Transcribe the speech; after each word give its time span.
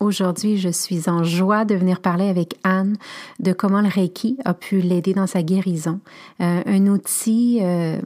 Aujourd'hui, 0.00 0.58
je 0.58 0.68
suis 0.68 1.08
en 1.10 1.24
joie 1.24 1.64
de 1.64 1.74
venir 1.74 2.00
parler 2.00 2.28
avec 2.28 2.54
Anne 2.62 2.96
de 3.40 3.52
comment 3.52 3.80
le 3.80 3.88
Reiki 3.88 4.38
a 4.44 4.54
pu 4.54 4.80
l'aider 4.80 5.12
dans 5.12 5.26
sa 5.26 5.42
guérison. 5.42 5.98
Euh, 6.40 6.62
un 6.64 6.86
outil 6.86 7.58
euh, 7.62 7.98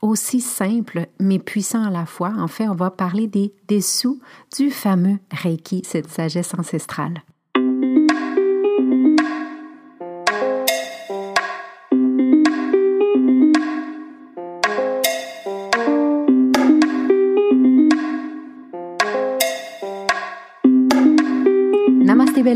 aussi 0.00 0.40
simple 0.40 1.08
mais 1.18 1.38
puissant 1.38 1.84
à 1.84 1.90
la 1.90 2.06
fois. 2.06 2.32
En 2.38 2.48
fait, 2.48 2.68
on 2.68 2.74
va 2.74 2.90
parler 2.90 3.26
des 3.26 3.52
dessous 3.68 4.18
du 4.56 4.70
fameux 4.70 5.18
Reiki, 5.30 5.82
cette 5.84 6.08
sagesse 6.08 6.54
ancestrale. 6.58 7.22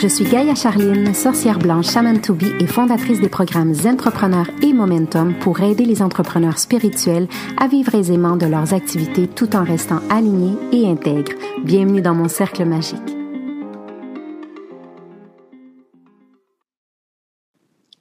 Je 0.00 0.08
suis 0.08 0.24
Gaïa 0.24 0.54
Charline, 0.54 1.12
sorcière 1.12 1.58
blanche 1.58 1.90
Shaman 1.90 2.22
to 2.22 2.32
be 2.32 2.44
et 2.58 2.66
fondatrice 2.66 3.20
des 3.20 3.28
programmes 3.28 3.74
Entrepreneurs 3.84 4.48
et 4.62 4.72
Momentum 4.72 5.34
pour 5.40 5.60
aider 5.60 5.84
les 5.84 6.00
entrepreneurs 6.00 6.58
spirituels 6.58 7.28
à 7.58 7.68
vivre 7.68 7.94
aisément 7.94 8.38
de 8.38 8.46
leurs 8.46 8.72
activités 8.72 9.28
tout 9.28 9.54
en 9.54 9.62
restant 9.62 10.00
alignés 10.08 10.56
et 10.72 10.88
intègres. 10.88 11.34
Bienvenue 11.64 12.00
dans 12.00 12.14
mon 12.14 12.28
cercle 12.28 12.64
magique. 12.64 12.98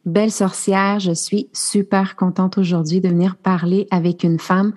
Belle 0.05 0.31
sorcière, 0.31 1.01
je 1.01 1.11
suis 1.11 1.49
super 1.51 2.15
contente 2.15 2.57
aujourd'hui 2.57 3.01
de 3.01 3.09
venir 3.09 3.35
parler 3.35 3.87
avec 3.91 4.23
une 4.23 4.39
femme 4.39 4.71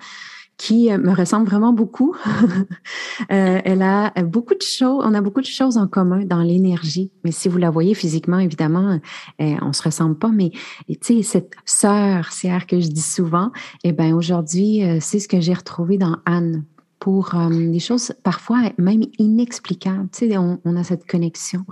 qui 0.57 0.91
euh, 0.91 0.97
me 0.97 1.13
ressemble 1.13 1.47
vraiment 1.47 1.73
beaucoup. 1.73 2.15
euh, 3.31 3.59
elle 3.63 3.81
a 3.81 4.11
beaucoup 4.23 4.55
de 4.55 4.61
choses, 4.61 5.03
on 5.05 5.13
a 5.13 5.21
beaucoup 5.21 5.41
de 5.41 5.45
choses 5.45 5.77
en 5.77 5.87
commun 5.87 6.25
dans 6.25 6.41
l'énergie. 6.41 7.11
Mais 7.23 7.31
si 7.31 7.49
vous 7.49 7.57
la 7.57 7.69
voyez 7.69 7.93
physiquement, 7.93 8.39
évidemment, 8.39 8.99
euh, 9.41 9.55
on 9.61 9.73
se 9.73 9.83
ressemble 9.83 10.17
pas. 10.17 10.29
Mais 10.29 10.51
tu 10.87 10.97
sais, 11.01 11.23
cette 11.23 11.53
sœur, 11.65 12.31
c'est 12.31 12.49
que 12.67 12.79
je 12.79 12.87
dis 12.87 13.01
souvent, 13.01 13.51
eh 13.83 13.91
ben 13.91 14.13
aujourd'hui, 14.13 14.83
euh, 14.83 14.97
c'est 15.01 15.19
ce 15.19 15.27
que 15.27 15.41
j'ai 15.41 15.53
retrouvé 15.53 15.97
dans 15.97 16.17
Anne 16.25 16.63
pour 17.03 17.35
euh, 17.35 17.49
des 17.49 17.79
choses 17.79 18.13
parfois 18.23 18.61
même 18.77 19.01
inexplicables. 19.19 20.07
Tu 20.13 20.29
sais, 20.29 20.37
on, 20.37 20.75
a 20.77 20.83
cette 20.85 21.05
connexion. 21.05 21.65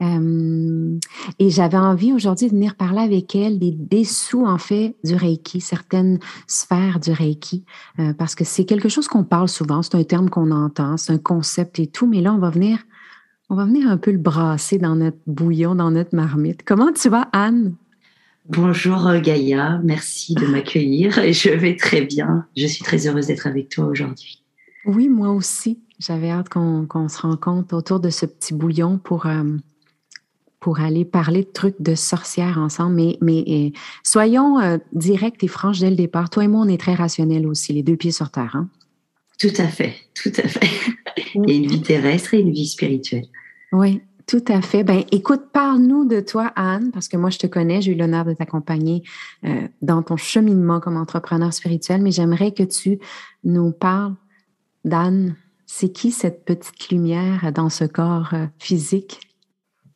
Euh, 0.00 0.98
et 1.38 1.50
j'avais 1.50 1.76
envie 1.76 2.14
aujourd'hui 2.14 2.46
de 2.46 2.54
venir 2.54 2.76
parler 2.76 3.00
avec 3.00 3.36
elle 3.36 3.58
des 3.58 3.72
dessous, 3.72 4.46
en 4.46 4.56
fait, 4.56 4.96
du 5.04 5.14
Reiki, 5.14 5.60
certaines 5.60 6.18
sphères 6.46 6.98
du 6.98 7.12
Reiki, 7.12 7.62
euh, 7.98 8.14
parce 8.14 8.34
que 8.34 8.44
c'est 8.44 8.64
quelque 8.64 8.88
chose 8.88 9.06
qu'on 9.06 9.22
parle 9.22 9.48
souvent, 9.48 9.82
c'est 9.82 9.96
un 9.96 10.02
terme 10.02 10.30
qu'on 10.30 10.50
entend, 10.50 10.96
c'est 10.96 11.12
un 11.12 11.18
concept 11.18 11.78
et 11.78 11.86
tout, 11.86 12.06
mais 12.06 12.22
là, 12.22 12.32
on 12.32 12.38
va 12.38 12.48
venir, 12.48 12.78
on 13.50 13.56
va 13.56 13.66
venir 13.66 13.86
un 13.86 13.98
peu 13.98 14.12
le 14.12 14.18
brasser 14.18 14.78
dans 14.78 14.96
notre 14.96 15.18
bouillon, 15.26 15.74
dans 15.74 15.90
notre 15.90 16.16
marmite. 16.16 16.62
Comment 16.64 16.90
tu 16.90 17.10
vas, 17.10 17.28
Anne? 17.34 17.74
Bonjour 18.48 19.12
Gaïa, 19.22 19.78
merci 19.84 20.34
de 20.34 20.46
m'accueillir 20.46 21.20
je 21.32 21.50
vais 21.50 21.76
très 21.76 22.00
bien. 22.00 22.46
Je 22.56 22.66
suis 22.66 22.82
très 22.82 23.06
heureuse 23.06 23.26
d'être 23.26 23.46
avec 23.46 23.68
toi 23.68 23.84
aujourd'hui. 23.84 24.40
Oui, 24.84 25.08
moi 25.08 25.30
aussi. 25.30 25.80
J'avais 25.98 26.30
hâte 26.30 26.48
qu'on 26.48 27.08
se 27.08 27.20
rencontre 27.20 27.76
autour 27.76 28.00
de 28.00 28.08
ce 28.08 28.24
petit 28.24 28.54
bouillon 28.54 28.96
pour, 28.96 29.26
euh, 29.26 29.44
pour 30.58 30.80
aller 30.80 31.04
parler 31.04 31.42
de 31.42 31.50
trucs 31.50 31.80
de 31.80 31.94
sorcières 31.94 32.58
ensemble. 32.58 32.96
Mais, 32.96 33.18
mais 33.20 33.44
euh, 33.46 33.70
soyons 34.02 34.58
euh, 34.60 34.78
directs 34.92 35.44
et 35.44 35.48
franches 35.48 35.80
dès 35.80 35.90
le 35.90 35.96
départ. 35.96 36.30
Toi 36.30 36.44
et 36.44 36.48
moi, 36.48 36.62
on 36.62 36.68
est 36.68 36.80
très 36.80 36.94
rationnels 36.94 37.46
aussi, 37.46 37.74
les 37.74 37.82
deux 37.82 37.96
pieds 37.96 38.12
sur 38.12 38.30
terre. 38.30 38.56
Hein? 38.56 38.68
Tout 39.38 39.52
à 39.58 39.68
fait, 39.68 39.94
tout 40.14 40.32
à 40.36 40.48
fait. 40.48 40.68
Il 41.34 41.50
y 41.50 41.52
a 41.52 41.56
une 41.56 41.66
vie 41.66 41.82
terrestre 41.82 42.32
et 42.34 42.40
une 42.40 42.50
vie 42.50 42.66
spirituelle. 42.66 43.26
Oui, 43.72 44.00
tout 44.26 44.44
à 44.48 44.62
fait. 44.62 44.84
Ben, 44.84 45.04
écoute, 45.12 45.42
parle-nous 45.52 46.06
de 46.06 46.20
toi, 46.20 46.50
Anne, 46.56 46.92
parce 46.92 47.08
que 47.08 47.18
moi, 47.18 47.28
je 47.28 47.38
te 47.38 47.46
connais, 47.46 47.82
j'ai 47.82 47.92
eu 47.92 47.94
l'honneur 47.94 48.24
de 48.24 48.32
t'accompagner 48.32 49.02
dans 49.80 50.02
ton 50.02 50.16
cheminement 50.16 50.80
comme 50.80 50.96
entrepreneur 50.96 51.52
spirituel, 51.52 52.02
mais 52.02 52.10
j'aimerais 52.10 52.52
que 52.52 52.62
tu 52.62 52.98
nous 53.44 53.70
parles 53.70 54.14
Dan, 54.84 55.36
c'est 55.66 55.92
qui 55.92 56.10
cette 56.10 56.44
petite 56.44 56.90
lumière 56.90 57.52
dans 57.52 57.68
ce 57.68 57.84
corps 57.84 58.30
euh, 58.32 58.46
physique? 58.58 59.20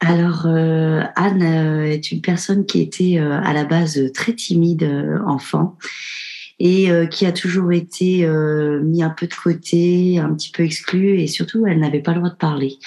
Alors, 0.01 0.45
euh, 0.47 1.03
Anne 1.17 1.43
euh, 1.43 1.91
est 1.91 2.13
une 2.13 2.21
personne 2.21 2.67
qui 2.67 2.81
était 2.81 3.19
à 3.19 3.53
la 3.53 3.65
base 3.65 4.13
très 4.13 4.35
timide 4.35 4.89
enfant 5.27 5.79
et 6.61 6.89
qui 7.11 7.27
a 7.27 7.33
toujours 7.33 7.73
été 7.73 8.29
mis 8.85 9.03
un 9.03 9.11
peu 9.11 9.27
de 9.27 9.35
côté, 9.35 10.21
un 10.21 10.33
petit 10.35 10.53
peu 10.53 10.63
exclue 10.63 11.19
et 11.19 11.27
surtout 11.27 11.67
elle 11.67 11.81
n'avait 11.81 12.01
pas 12.01 12.13
le 12.13 12.19
droit 12.19 12.31
de 12.31 12.37
parler. 12.37 12.79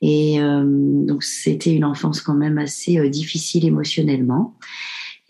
Et 0.00 0.38
donc 0.38 1.24
c'était 1.24 1.74
une 1.74 1.84
enfance 1.84 2.20
quand 2.20 2.34
même 2.34 2.58
assez 2.58 3.08
difficile 3.10 3.66
émotionnellement. 3.66 4.56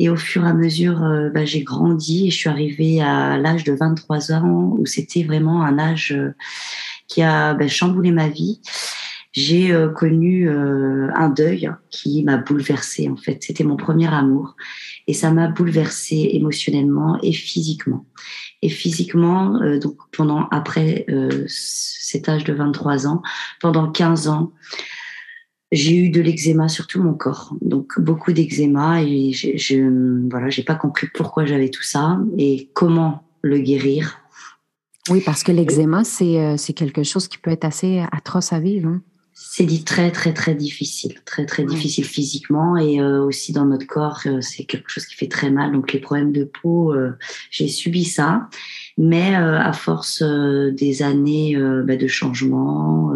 Et 0.02 0.08
au 0.08 0.16
fur 0.16 0.44
et 0.44 0.48
à 0.48 0.52
mesure, 0.52 1.04
euh, 1.04 1.30
bah, 1.30 1.44
j'ai 1.44 1.62
grandi 1.62 2.26
et 2.26 2.30
je 2.32 2.36
suis 2.36 2.48
arrivée 2.48 3.00
à 3.00 3.38
l'âge 3.38 3.62
de 3.62 3.72
23 3.72 4.32
ans 4.32 4.74
où 4.76 4.84
c'était 4.84 5.22
vraiment 5.22 5.62
un 5.62 5.78
âge 5.78 6.10
euh, 6.10 6.34
qui 7.06 7.22
a 7.22 7.54
bah, 7.54 7.68
chamboulé 7.68 8.10
ma 8.10 8.28
vie. 8.28 8.60
J'ai 9.30 9.70
euh, 9.70 9.90
connu 9.90 10.50
un 10.50 11.28
deuil 11.28 11.70
qui 11.88 12.24
m'a 12.24 12.36
bouleversée 12.36 13.08
en 13.08 13.16
fait. 13.16 13.44
C'était 13.44 13.62
mon 13.62 13.76
premier 13.76 14.12
amour 14.12 14.56
et 15.06 15.14
ça 15.14 15.30
m'a 15.30 15.46
bouleversée 15.46 16.30
émotionnellement 16.32 17.20
et 17.22 17.32
physiquement. 17.32 18.04
Et 18.60 18.70
physiquement, 18.70 19.60
donc 19.80 19.98
pendant 20.10 20.48
après 20.48 21.06
cet 21.46 22.28
âge 22.28 22.42
de 22.42 22.52
23 22.52 23.06
ans, 23.06 23.22
pendant 23.60 23.90
15 23.90 24.26
ans, 24.26 24.52
j'ai 25.72 25.96
eu 25.96 26.10
de 26.10 26.20
l'eczéma 26.20 26.68
sur 26.68 26.86
tout 26.86 27.02
mon 27.02 27.14
corps, 27.14 27.56
donc 27.62 27.98
beaucoup 27.98 28.32
d'eczéma 28.32 29.02
et 29.02 29.32
je, 29.32 29.56
je 29.56 30.28
voilà, 30.30 30.50
j'ai 30.50 30.62
pas 30.62 30.74
compris 30.74 31.08
pourquoi 31.12 31.46
j'avais 31.46 31.70
tout 31.70 31.82
ça 31.82 32.20
et 32.36 32.70
comment 32.74 33.24
le 33.40 33.58
guérir. 33.58 34.18
Oui, 35.08 35.22
parce 35.24 35.42
que 35.42 35.50
l'eczéma 35.50 36.04
c'est 36.04 36.38
euh, 36.38 36.56
c'est 36.58 36.74
quelque 36.74 37.02
chose 37.02 37.26
qui 37.26 37.38
peut 37.38 37.50
être 37.50 37.64
assez 37.64 38.04
atroce 38.12 38.52
à 38.52 38.60
vivre. 38.60 38.88
Hein. 38.88 39.02
C'est 39.34 39.64
dit 39.64 39.82
très 39.82 40.12
très 40.12 40.34
très 40.34 40.54
difficile, 40.54 41.14
très 41.24 41.46
très 41.46 41.64
difficile 41.64 42.04
physiquement 42.04 42.76
et 42.76 43.00
euh, 43.00 43.24
aussi 43.24 43.52
dans 43.52 43.64
notre 43.64 43.86
corps, 43.86 44.20
euh, 44.26 44.42
c'est 44.42 44.64
quelque 44.64 44.90
chose 44.90 45.06
qui 45.06 45.14
fait 45.14 45.26
très 45.26 45.50
mal. 45.50 45.72
Donc 45.72 45.94
les 45.94 46.00
problèmes 46.00 46.32
de 46.32 46.44
peau, 46.44 46.94
j'ai 47.50 47.66
subi 47.66 48.04
ça, 48.04 48.50
mais 48.98 49.34
à 49.34 49.72
force 49.72 50.22
des 50.22 51.02
années 51.02 51.56
bah, 51.56 51.96
de 51.96 52.06
changement 52.06 53.14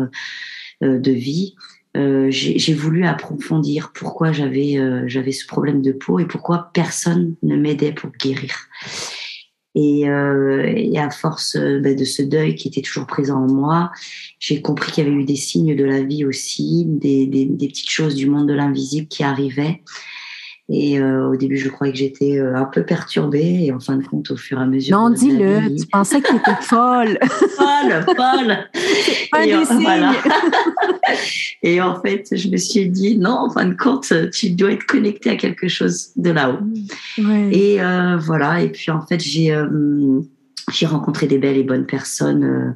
de 0.81 1.11
vie, 1.11 1.55
euh, 1.97 2.27
j'ai 2.31 2.75
voulu 2.75 3.07
approfondir 3.07 3.93
pourquoi 3.95 4.31
j'avais 4.31 4.79
euh, 4.79 5.05
j'avais 5.07 5.33
ce 5.33 5.47
problème 5.47 5.81
de 5.81 5.93
peau 5.93 6.19
et 6.19 6.27
pourquoi 6.27 6.71
personne 6.75 7.37
ne 7.43 7.57
m'aidait 7.57 7.93
pour 7.93 8.11
guérir. 8.11 8.55
Et, 9.75 10.09
euh, 10.09 10.93
à 10.97 11.11
force 11.11 11.57
ben, 11.57 11.95
de 11.95 12.05
ce 12.05 12.23
deuil 12.23 12.55
qui 12.55 12.69
était 12.69 12.81
toujours 12.81 13.07
présent 13.07 13.45
en 13.45 13.53
moi, 13.53 13.93
j'ai 14.39 14.63
compris 14.63 14.93
qu'il 14.93 15.05
y 15.05 15.07
avait 15.07 15.17
eu 15.17 15.25
des 15.25 15.37
signes 15.37 15.77
de 15.77 15.85
la 15.85 16.03
vie 16.03 16.25
aussi, 16.25 16.85
des, 16.87 17.27
des 17.27 17.69
petites 17.69 17.91
choses 17.91 18.15
du 18.15 18.27
monde 18.27 18.49
de 18.49 18.55
l'invisible 18.55 19.09
qui 19.09 19.23
arrivaient. 19.23 19.83
Et 20.69 20.99
euh, 20.99 21.29
au 21.29 21.37
début, 21.37 21.57
je 21.57 21.69
croyais 21.69 21.93
que 21.93 21.99
j'étais 21.99 22.39
euh, 22.39 22.57
un 22.57 22.65
peu 22.65 22.83
perturbée. 22.83 23.67
Et 23.67 23.73
en 23.73 23.79
fin 23.79 23.97
de 23.97 24.05
compte, 24.05 24.33
au 24.33 24.37
fur 24.37 24.59
et 24.59 24.63
à 24.63 24.67
mesure. 24.67 24.99
Non, 24.99 25.11
dis-le. 25.11 25.77
Tu 25.77 25.87
pensais 25.87 26.21
que 26.21 26.29
tu 26.29 26.37
étais 26.37 26.57
folle. 26.61 27.19
folle, 27.57 28.05
folle. 28.17 28.59
et, 29.45 29.55
en, 29.55 29.65
voilà. 29.65 30.13
et 31.63 31.81
en 31.81 32.01
fait, 32.03 32.27
je 32.33 32.49
me 32.49 32.57
suis 32.57 32.89
dit, 32.89 33.17
non, 33.17 33.47
en 33.47 33.51
fin 33.51 33.67
de 33.67 33.75
compte, 33.75 34.13
tu 34.33 34.51
dois 34.51 34.73
être 34.73 34.87
connecté 34.87 35.31
à 35.31 35.37
quelque 35.37 35.69
chose 35.69 36.09
de 36.17 36.31
là-haut. 36.31 36.59
Ouais. 37.19 37.49
Et 37.53 37.81
euh, 37.81 38.17
voilà. 38.17 38.61
Et 38.63 38.71
puis, 38.71 38.91
en 38.91 39.07
fait, 39.07 39.21
j'ai. 39.21 39.53
Euh, 39.53 40.21
j'ai 40.73 40.87
rencontré 40.87 41.27
des 41.27 41.39
belles 41.39 41.57
et 41.57 41.63
bonnes 41.63 41.87
personnes 41.87 42.45
euh, 42.45 42.73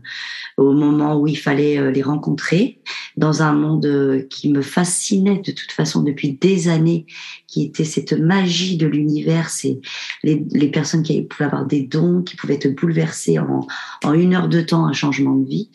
au 0.56 0.72
moment 0.72 1.18
où 1.18 1.26
il 1.26 1.36
fallait 1.36 1.78
euh, 1.78 1.90
les 1.90 2.02
rencontrer, 2.02 2.80
dans 3.16 3.42
un 3.42 3.52
monde 3.52 3.86
euh, 3.86 4.22
qui 4.30 4.50
me 4.52 4.62
fascinait 4.62 5.42
de 5.44 5.50
toute 5.50 5.72
façon 5.72 6.02
depuis 6.02 6.32
des 6.32 6.68
années, 6.68 7.06
qui 7.48 7.64
était 7.64 7.84
cette 7.84 8.12
magie 8.12 8.76
de 8.76 8.86
l'univers, 8.86 9.50
c'est 9.50 9.80
les, 10.22 10.44
les, 10.52 10.70
personnes 10.70 11.02
qui 11.02 11.22
pouvaient 11.22 11.46
avoir 11.46 11.66
des 11.66 11.82
dons, 11.82 12.22
qui 12.22 12.36
pouvaient 12.36 12.58
te 12.58 12.68
bouleverser 12.68 13.40
en, 13.40 13.66
en 14.04 14.12
une 14.14 14.34
heure 14.34 14.48
de 14.48 14.60
temps 14.60 14.86
un 14.86 14.92
changement 14.92 15.34
de 15.34 15.48
vie. 15.48 15.70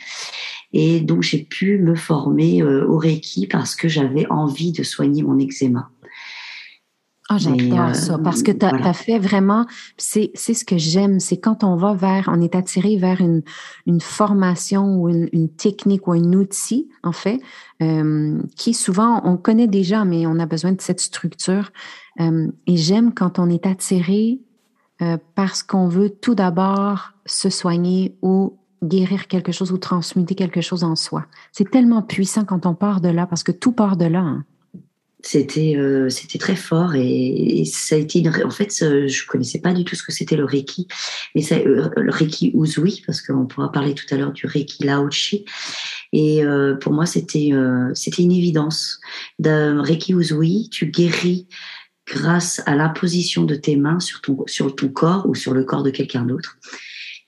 Et 0.72 1.02
donc 1.02 1.22
j'ai 1.22 1.44
pu 1.44 1.78
me 1.80 1.96
former 1.96 2.64
au 2.64 2.98
Reiki 2.98 3.48
parce 3.48 3.76
que 3.76 3.88
j'avais 3.88 4.26
envie 4.30 4.74
de 4.74 4.84
soigner 4.84 5.24
mon 5.24 5.40
eczéma. 5.40 5.90
Ah, 7.28 7.40
j'adore 7.40 7.96
ça 7.96 8.20
parce 8.20 8.44
que 8.44 8.52
tu 8.52 8.66
as, 8.66 8.94
fait 8.94 9.18
vraiment, 9.18 9.66
c'est 9.98 10.32
ce 10.36 10.64
que 10.64 10.78
j'aime, 10.78 11.20
c'est 11.20 11.38
quand 11.38 11.64
on 11.64 11.76
va 11.76 11.96
vers, 11.96 12.30
on 12.32 12.40
est 12.40 12.54
attiré 12.54 12.98
vers 12.98 13.20
une, 13.20 13.42
une 13.88 14.00
formation 14.00 15.02
ou 15.02 15.10
une, 15.10 15.28
une 15.32 15.50
technique 15.50 16.08
ou 16.08 16.12
un 16.12 16.34
outil, 16.34 16.88
en 17.02 17.12
fait, 17.12 17.40
euh, 17.82 18.40
qui 18.56 18.76
souvent 18.76 19.22
on 19.26 19.38
connaît 19.38 19.68
déjà, 19.68 20.06
mais 20.06 20.28
on 20.28 20.38
a 20.38 20.46
besoin 20.46 20.74
de 20.74 20.82
cette 20.82 21.00
structure. 21.00 21.72
Euh, 22.20 22.48
et 22.68 22.78
j'aime 22.78 23.12
quand 23.12 23.40
on 23.40 23.50
est 23.50 23.66
attiré 23.66 24.40
euh, 25.02 25.18
parce 25.34 25.64
qu'on 25.64 25.88
veut 25.88 26.12
tout 26.12 26.36
d'abord 26.36 27.14
se 27.26 27.50
soigner 27.50 28.16
ou 28.22 28.58
guérir 28.84 29.28
quelque 29.28 29.52
chose 29.52 29.72
ou 29.72 29.80
transmuter 29.80 30.36
quelque 30.36 30.62
chose 30.62 30.84
en 30.84 30.96
soi. 30.96 31.26
C'est 31.52 31.72
tellement 31.72 32.04
puissant 32.04 32.46
quand 32.46 32.68
on 32.68 32.76
part 32.76 33.02
de 33.02 33.10
là 33.10 33.26
parce 33.26 33.42
que 33.42 33.52
tout 33.52 33.72
part 33.72 33.98
de 33.98 34.06
là. 34.06 34.20
Hein. 34.20 34.46
C'était 35.28 35.76
euh, 35.76 36.08
c'était 36.10 36.38
très 36.38 36.56
fort 36.56 36.94
et, 36.94 37.64
ça 37.66 37.96
a 37.96 37.98
été 37.98 38.20
une, 38.20 38.30
en 38.46 38.52
fait 38.52 38.70
je 38.72 39.26
connaissais 39.26 39.60
pas 39.60 39.74
du 39.74 39.84
tout 39.84 39.96
ce 39.96 40.04
que 40.04 40.12
c'était 40.12 40.36
le 40.36 40.46
Reiki 40.46 40.88
mais 41.34 41.42
ça, 41.42 41.56
euh, 41.56 41.90
le 41.98 42.12
Reiki 42.12 42.52
Uzui 42.54 43.02
parce 43.08 43.24
qu'on 43.24 43.48
pourra 43.48 43.72
parler 43.72 43.96
tout 43.96 44.06
à 44.12 44.18
l'heure 44.18 44.34
du 44.34 44.46
Reiki 44.46 44.84
Laochi. 44.84 45.46
Et 46.14 46.46
euh, 46.46 46.76
pour 46.76 46.94
moi 46.94 47.08
c'était 47.08 47.52
c'était 47.96 48.22
une 48.22 48.34
évidence. 48.34 49.00
D'un 49.40 49.82
Reiki 49.82 50.14
Uzui 50.14 50.70
tu 50.70 50.92
guéris 50.92 51.48
grâce 52.06 52.62
à 52.68 52.76
l'imposition 52.76 53.46
de 53.46 53.56
tes 53.56 53.78
mains 53.78 54.00
sur 54.00 54.22
ton 54.22 54.44
sur 54.46 54.76
ton 54.76 54.90
corps 54.90 55.28
ou 55.28 55.34
sur 55.34 55.56
le 55.56 55.64
corps 55.64 55.82
de 55.82 55.90
quelqu'un 55.90 56.24
d'autre 56.24 56.60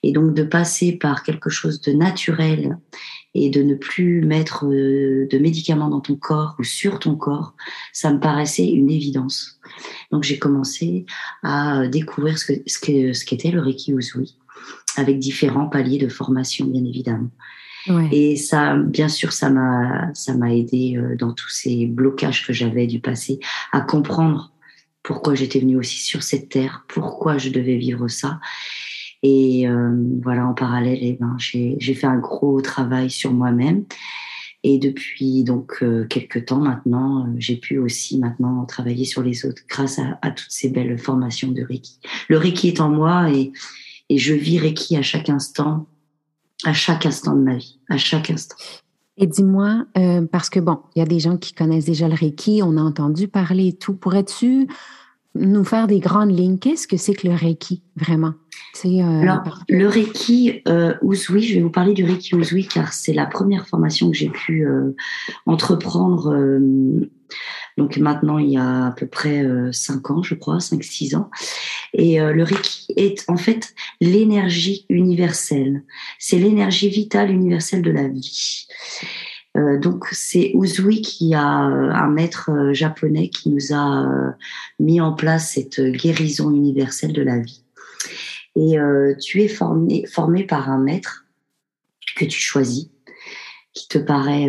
et 0.07 0.13
donc 0.13 0.33
de 0.33 0.44
passer 0.44 0.94
par 0.94 1.21
quelque 1.21 1.50
chose 1.50 1.81
de 1.81 1.92
naturel 1.92 2.77
et 3.33 3.50
de 3.50 3.62
ne 3.62 3.75
plus 3.75 4.21
mettre 4.21 4.65
euh, 4.65 5.27
de 5.30 5.38
médicaments 5.38 5.89
dans 5.89 6.00
ton 6.00 6.15
corps 6.15 6.56
ou 6.59 6.63
sur 6.63 6.98
ton 7.00 7.15
corps, 7.18 7.56
ça 7.92 8.13
me 8.13 8.19
paraissait 8.19 8.69
une 8.69 8.89
évidence. 8.89 9.59
Donc 10.12 10.24
j'ai 10.24 10.39
commencé 10.39 11.06
à 11.44 11.88
découvrir 11.89 12.38
ce 12.38 12.45
que 12.45 12.54
ce 12.65 12.80
que 12.80 13.12
ce 13.12 13.25
qu'était 13.25 13.51
le 13.51 13.59
Reiki 13.59 13.92
Usui 13.92 14.38
avec 14.95 15.19
différents 15.19 15.68
paliers 15.68 15.98
de 15.98 16.07
formation 16.07 16.65
bien 16.65 16.86
évidemment. 16.86 17.30
Et 18.12 18.36
ça, 18.36 18.75
bien 18.75 19.07
sûr, 19.07 19.31
ça 19.31 19.50
m'a 19.50 20.13
ça 20.13 20.36
m'a 20.36 20.53
aidé 20.53 20.95
euh, 20.98 21.15
dans 21.18 21.33
tous 21.33 21.50
ces 21.50 21.86
blocages 21.86 22.45
que 22.48 22.53
j'avais 22.53 22.88
du 22.88 23.00
passé 23.00 23.39
à 23.74 23.81
comprendre 23.81 24.53
pourquoi 25.03 25.36
j'étais 25.36 25.60
venue 25.60 25.77
aussi 25.77 26.00
sur 26.00 26.24
cette 26.24 26.50
terre, 26.50 26.86
pourquoi 26.88 27.38
je 27.38 27.50
devais 27.50 27.77
vivre 27.77 28.07
ça 28.07 28.39
et 29.23 29.67
euh, 29.67 29.95
voilà, 30.21 30.47
en 30.47 30.53
parallèle, 30.53 30.99
eh 31.01 31.13
ben, 31.13 31.35
j'ai 31.37 31.93
fait 31.93 32.07
un 32.07 32.19
gros 32.19 32.61
travail 32.61 33.09
sur 33.09 33.33
moi-même. 33.33 33.85
Et 34.63 34.79
depuis 34.79 35.43
donc 35.43 35.77
euh, 35.81 36.05
quelques 36.05 36.45
temps 36.45 36.59
maintenant, 36.59 37.25
euh, 37.25 37.29
j'ai 37.37 37.55
pu 37.55 37.77
aussi 37.77 38.19
maintenant 38.19 38.65
travailler 38.65 39.05
sur 39.05 39.21
les 39.21 39.45
autres 39.45 39.61
grâce 39.69 39.99
à, 39.99 40.31
toutes 40.31 40.51
ces 40.51 40.69
belles 40.69 40.97
formations 40.97 41.51
de 41.51 41.61
Reiki. 41.63 41.99
Le 42.27 42.37
Reiki 42.37 42.69
est 42.69 42.81
en 42.81 42.89
moi 42.89 43.29
et, 43.31 43.51
je 44.09 44.33
vis 44.33 44.59
Reiki 44.59 44.97
à 44.97 45.01
chaque 45.01 45.29
instant, 45.29 45.85
à 46.63 46.73
chaque 46.73 47.05
instant 47.05 47.35
de 47.35 47.41
ma 47.41 47.55
vie, 47.55 47.79
à 47.89 47.97
chaque 47.97 48.29
instant. 48.29 48.55
Et 49.17 49.27
dis-moi, 49.27 49.85
parce 50.31 50.49
que 50.49 50.61
bon, 50.61 50.79
il 50.95 50.99
y 50.99 51.01
a 51.01 51.05
des 51.05 51.19
gens 51.19 51.37
qui 51.37 51.53
connaissent 51.53 51.85
déjà 51.85 52.07
le 52.07 52.13
Reiki, 52.13 52.61
on 52.63 52.77
a 52.77 52.81
entendu 52.81 53.27
parler 53.27 53.67
et 53.67 53.73
tout. 53.73 53.95
Pourrais-tu 53.95 54.67
nous 55.39 55.63
faire 55.63 55.88
des 55.88 56.00
grandes 56.00 56.38
lignes. 56.38 56.57
Qu'est-ce 56.57 56.88
que 56.88 56.98
c'est 56.98 57.13
que 57.13 57.28
le 57.28 57.34
Reiki, 57.34 57.84
vraiment? 57.95 58.34
Euh, 58.86 59.22
Alors, 59.22 59.60
le 59.69 59.88
Reiki 59.88 60.62
euh, 60.68 60.94
Uzui, 61.01 61.44
je 61.44 61.56
vais 61.56 61.62
vous 61.62 61.69
parler 61.69 61.94
du 61.94 62.04
Reiki 62.04 62.36
Uzui 62.36 62.68
car 62.68 62.94
c'est 62.94 63.13
la 63.13 63.25
première 63.25 63.68
formation 63.68 64.12
que 64.12 64.18
j'ai 64.18 64.30
pu 64.30 64.66
euh, 64.66 64.95
entreprendre. 65.45 66.34
Euh, 66.34 67.10
donc 67.78 67.98
maintenant, 67.98 68.38
il 68.38 68.51
y 68.51 68.57
a 68.57 68.88
à 68.88 68.92
peu 68.92 69.07
près 69.07 69.45
5 69.72 70.12
ans, 70.12 70.24
je 70.24 70.34
crois, 70.34 70.57
5-6 70.57 71.16
ans. 71.16 71.30
Et 71.94 72.19
le 72.19 72.44
Reiki 72.44 72.88
est 72.95 73.24
en 73.28 73.38
fait 73.38 73.75
l'énergie 74.01 74.86
universelle. 74.89 75.84
C'est 76.18 76.39
l'énergie 76.39 76.89
vitale 76.89 77.30
universelle 77.30 77.84
de 77.84 77.92
la 77.92 78.07
vie. 78.07 78.66
Euh, 79.57 79.80
donc 79.80 80.06
c'est 80.12 80.51
Uzui 80.54 81.01
qui 81.01 81.33
a 81.33 81.68
euh, 81.68 81.92
un 81.92 82.09
maître 82.09 82.51
euh, 82.51 82.74
japonais 82.74 83.30
qui 83.30 83.50
nous 83.50 83.74
a 83.74 84.06
mis 84.80 85.01
en 85.01 85.13
place 85.13 85.54
cette 85.54 85.81
guérison 85.81 86.51
universelle 86.51 87.13
de 87.13 87.21
la 87.21 87.39
vie. 87.39 87.63
Et 88.56 88.77
tu 89.21 89.44
es 89.44 89.48
formé, 89.48 90.06
formé 90.12 90.44
par 90.44 90.71
un 90.71 90.80
maître 90.80 91.25
que 92.15 92.25
tu 92.25 92.42
choisis, 92.42 92.89
qui 93.75 93.88
te 93.88 94.00
paraît 94.00 94.48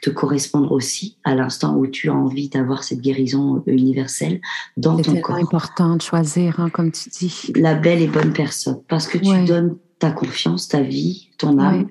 te 0.00 0.10
correspondre 0.10 0.72
aussi 0.72 1.18
à 1.22 1.36
l'instant 1.36 1.76
où 1.76 1.86
tu 1.86 2.10
as 2.10 2.14
envie 2.14 2.48
d'avoir 2.48 2.82
cette 2.82 3.00
guérison 3.00 3.62
universelle 3.68 4.40
dans 4.76 4.96
ton 4.96 5.20
corps. 5.20 5.36
C'est 5.36 5.42
important 5.44 5.94
de 5.94 6.02
choisir, 6.02 6.58
hein, 6.58 6.68
comme 6.68 6.90
tu 6.90 7.10
dis. 7.10 7.52
La 7.54 7.76
belle 7.76 8.02
et 8.02 8.08
bonne 8.08 8.32
personne, 8.32 8.82
parce 8.88 9.06
que 9.06 9.18
tu 9.18 9.44
donnes 9.44 9.76
ta 10.00 10.10
confiance, 10.10 10.66
ta 10.66 10.80
vie, 10.80 11.30
ton 11.38 11.60
âme. 11.60 11.90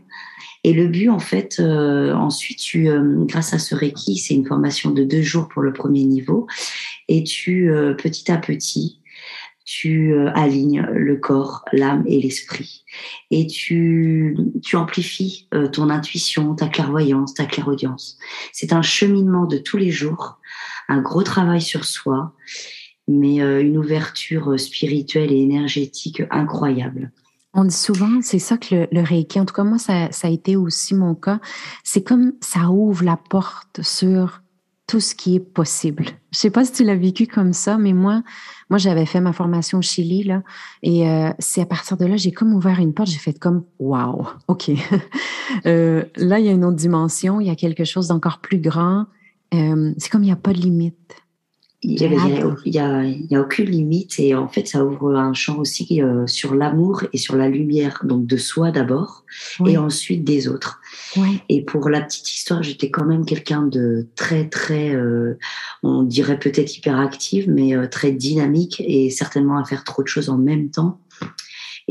Et 0.64 0.74
le 0.74 0.88
but, 0.88 1.10
en 1.10 1.20
fait, 1.20 1.58
euh, 1.60 2.14
ensuite, 2.14 2.60
tu, 2.60 2.88
euh, 2.88 3.26
grâce 3.26 3.54
à 3.54 3.60
ce 3.60 3.74
Reiki, 3.74 4.18
c'est 4.18 4.36
une 4.36 4.46
formation 4.46 4.92
de 4.92 5.04
deux 5.04 5.22
jours 5.22 5.48
pour 5.48 5.64
le 5.64 5.74
premier 5.74 6.04
niveau, 6.04 6.48
et 7.08 7.24
tu, 7.24 7.72
euh, 7.72 7.96
petit 7.96 8.32
à 8.32 8.38
petit, 8.38 9.00
tu 9.66 10.14
alignes 10.36 10.86
le 10.92 11.16
corps, 11.16 11.64
l'âme 11.72 12.04
et 12.06 12.20
l'esprit. 12.20 12.84
Et 13.30 13.48
tu, 13.48 14.36
tu 14.62 14.76
amplifies 14.76 15.48
ton 15.72 15.90
intuition, 15.90 16.56
ta 16.56 16.68
clairvoyance, 16.68 17.36
ta 17.36 17.46
clairaudience. 17.46 18.18
C'est 18.52 18.74
un 18.74 18.82
cheminement 18.82 19.46
de 19.46 19.58
tous 19.58 19.78
les 19.78 19.92
jours, 19.92 20.40
un 20.90 21.00
gros 21.02 21.24
travail 21.24 21.62
sur 21.62 21.86
soi, 21.86 22.34
mais 23.08 23.38
une 23.38 23.78
ouverture 23.78 24.60
spirituelle 24.60 25.32
et 25.32 25.40
énergétique 25.40 26.24
incroyable. 26.32 27.12
On 27.54 27.66
dit 27.66 27.76
souvent, 27.76 28.22
c'est 28.22 28.40
ça 28.40 28.58
que 28.58 28.88
le, 28.92 29.02
Reiki, 29.02 29.40
en 29.40 29.46
tout 29.46 29.54
cas 29.54 29.64
moi, 29.64 29.78
ça, 29.78 30.12
ça, 30.12 30.28
a 30.28 30.32
été 30.32 30.56
aussi 30.56 30.96
mon 30.96 31.16
cas, 31.16 31.40
c'est 31.84 32.04
comme 32.04 32.34
ça 32.40 32.70
ouvre 32.70 33.04
la 33.04 33.18
porte 33.18 33.82
sur 33.82 34.42
tout 34.88 35.00
ce 35.00 35.16
qui 35.16 35.36
est 35.36 35.40
possible. 35.40 36.06
Je 36.32 36.40
sais 36.40 36.50
pas 36.50 36.66
si 36.66 36.72
tu 36.74 36.84
l'as 36.84 36.96
vécu 36.96 37.28
comme 37.28 37.54
ça, 37.54 37.78
mais 37.78 37.94
moi, 37.94 38.24
moi 38.70 38.78
j'avais 38.78 39.06
fait 39.06 39.22
ma 39.22 39.32
formation 39.32 39.80
au 39.80 39.82
Chili 39.82 40.24
là, 40.24 40.44
et 40.84 41.10
euh, 41.10 41.30
c'est 41.40 41.62
à 41.62 41.66
partir 41.66 41.96
de 41.96 42.06
là 42.06 42.18
j'ai 42.18 42.34
comme 42.34 42.54
ouvert 42.54 42.80
une 42.80 42.94
porte, 42.94 43.10
j'ai 43.10 43.18
fait 43.18 43.38
comme 43.38 43.64
wow, 43.80 44.28
ok, 44.50 44.72
euh, 45.66 46.04
là 46.18 46.40
il 46.40 46.46
y 46.46 46.50
a 46.50 46.52
une 46.52 46.66
autre 46.66 46.76
dimension, 46.76 47.40
il 47.40 47.48
y 47.48 47.50
a 47.50 47.56
quelque 47.56 47.86
chose 47.86 48.08
d'encore 48.10 48.40
plus 48.40 48.60
grand. 48.60 49.06
Euh, 49.54 49.94
c'est 49.98 50.10
comme 50.10 50.24
il 50.24 50.28
n'y 50.28 50.32
a 50.32 50.38
pas 50.38 50.54
de 50.54 50.60
limite. 50.60 51.16
Il 51.84 51.96
n'y 51.96 52.78
a, 52.78 53.04
y 53.06 53.36
a, 53.36 53.42
aucune 53.42 53.66
limite 53.66 54.20
et 54.20 54.36
en 54.36 54.48
fait 54.48 54.68
ça 54.68 54.86
ouvre 54.86 55.16
un 55.16 55.34
champ 55.34 55.58
aussi 55.58 56.00
euh, 56.02 56.28
sur 56.28 56.54
l'amour 56.54 57.04
et 57.12 57.18
sur 57.18 57.36
la 57.36 57.50
lumière, 57.50 58.02
donc 58.04 58.28
de 58.28 58.38
soi 58.38 58.70
d'abord 58.70 59.26
et 59.66 59.78
ensuite 59.78 60.24
des 60.24 60.48
autres. 60.48 60.80
Et 61.50 61.64
pour 61.64 61.90
la 61.90 62.02
petite 62.02 62.32
histoire, 62.32 62.62
j'étais 62.62 62.92
quand 62.92 63.06
même 63.06 63.26
quelqu'un 63.26 63.64
de 63.64 64.08
très 64.16 64.48
très, 64.48 64.94
euh, 64.94 65.40
on 65.82 66.04
dirait 66.04 66.38
peut-être 66.38 66.78
hyperactive, 66.78 67.50
mais 67.50 67.76
euh, 67.76 67.88
très 67.88 68.12
dynamique 68.12 68.84
et 68.86 69.10
certainement 69.10 69.58
à 69.58 69.66
faire 69.66 69.84
trop 69.84 70.04
de 70.04 70.08
choses 70.08 70.30
en 70.30 70.38
même 70.38 70.70
temps. 70.70 71.00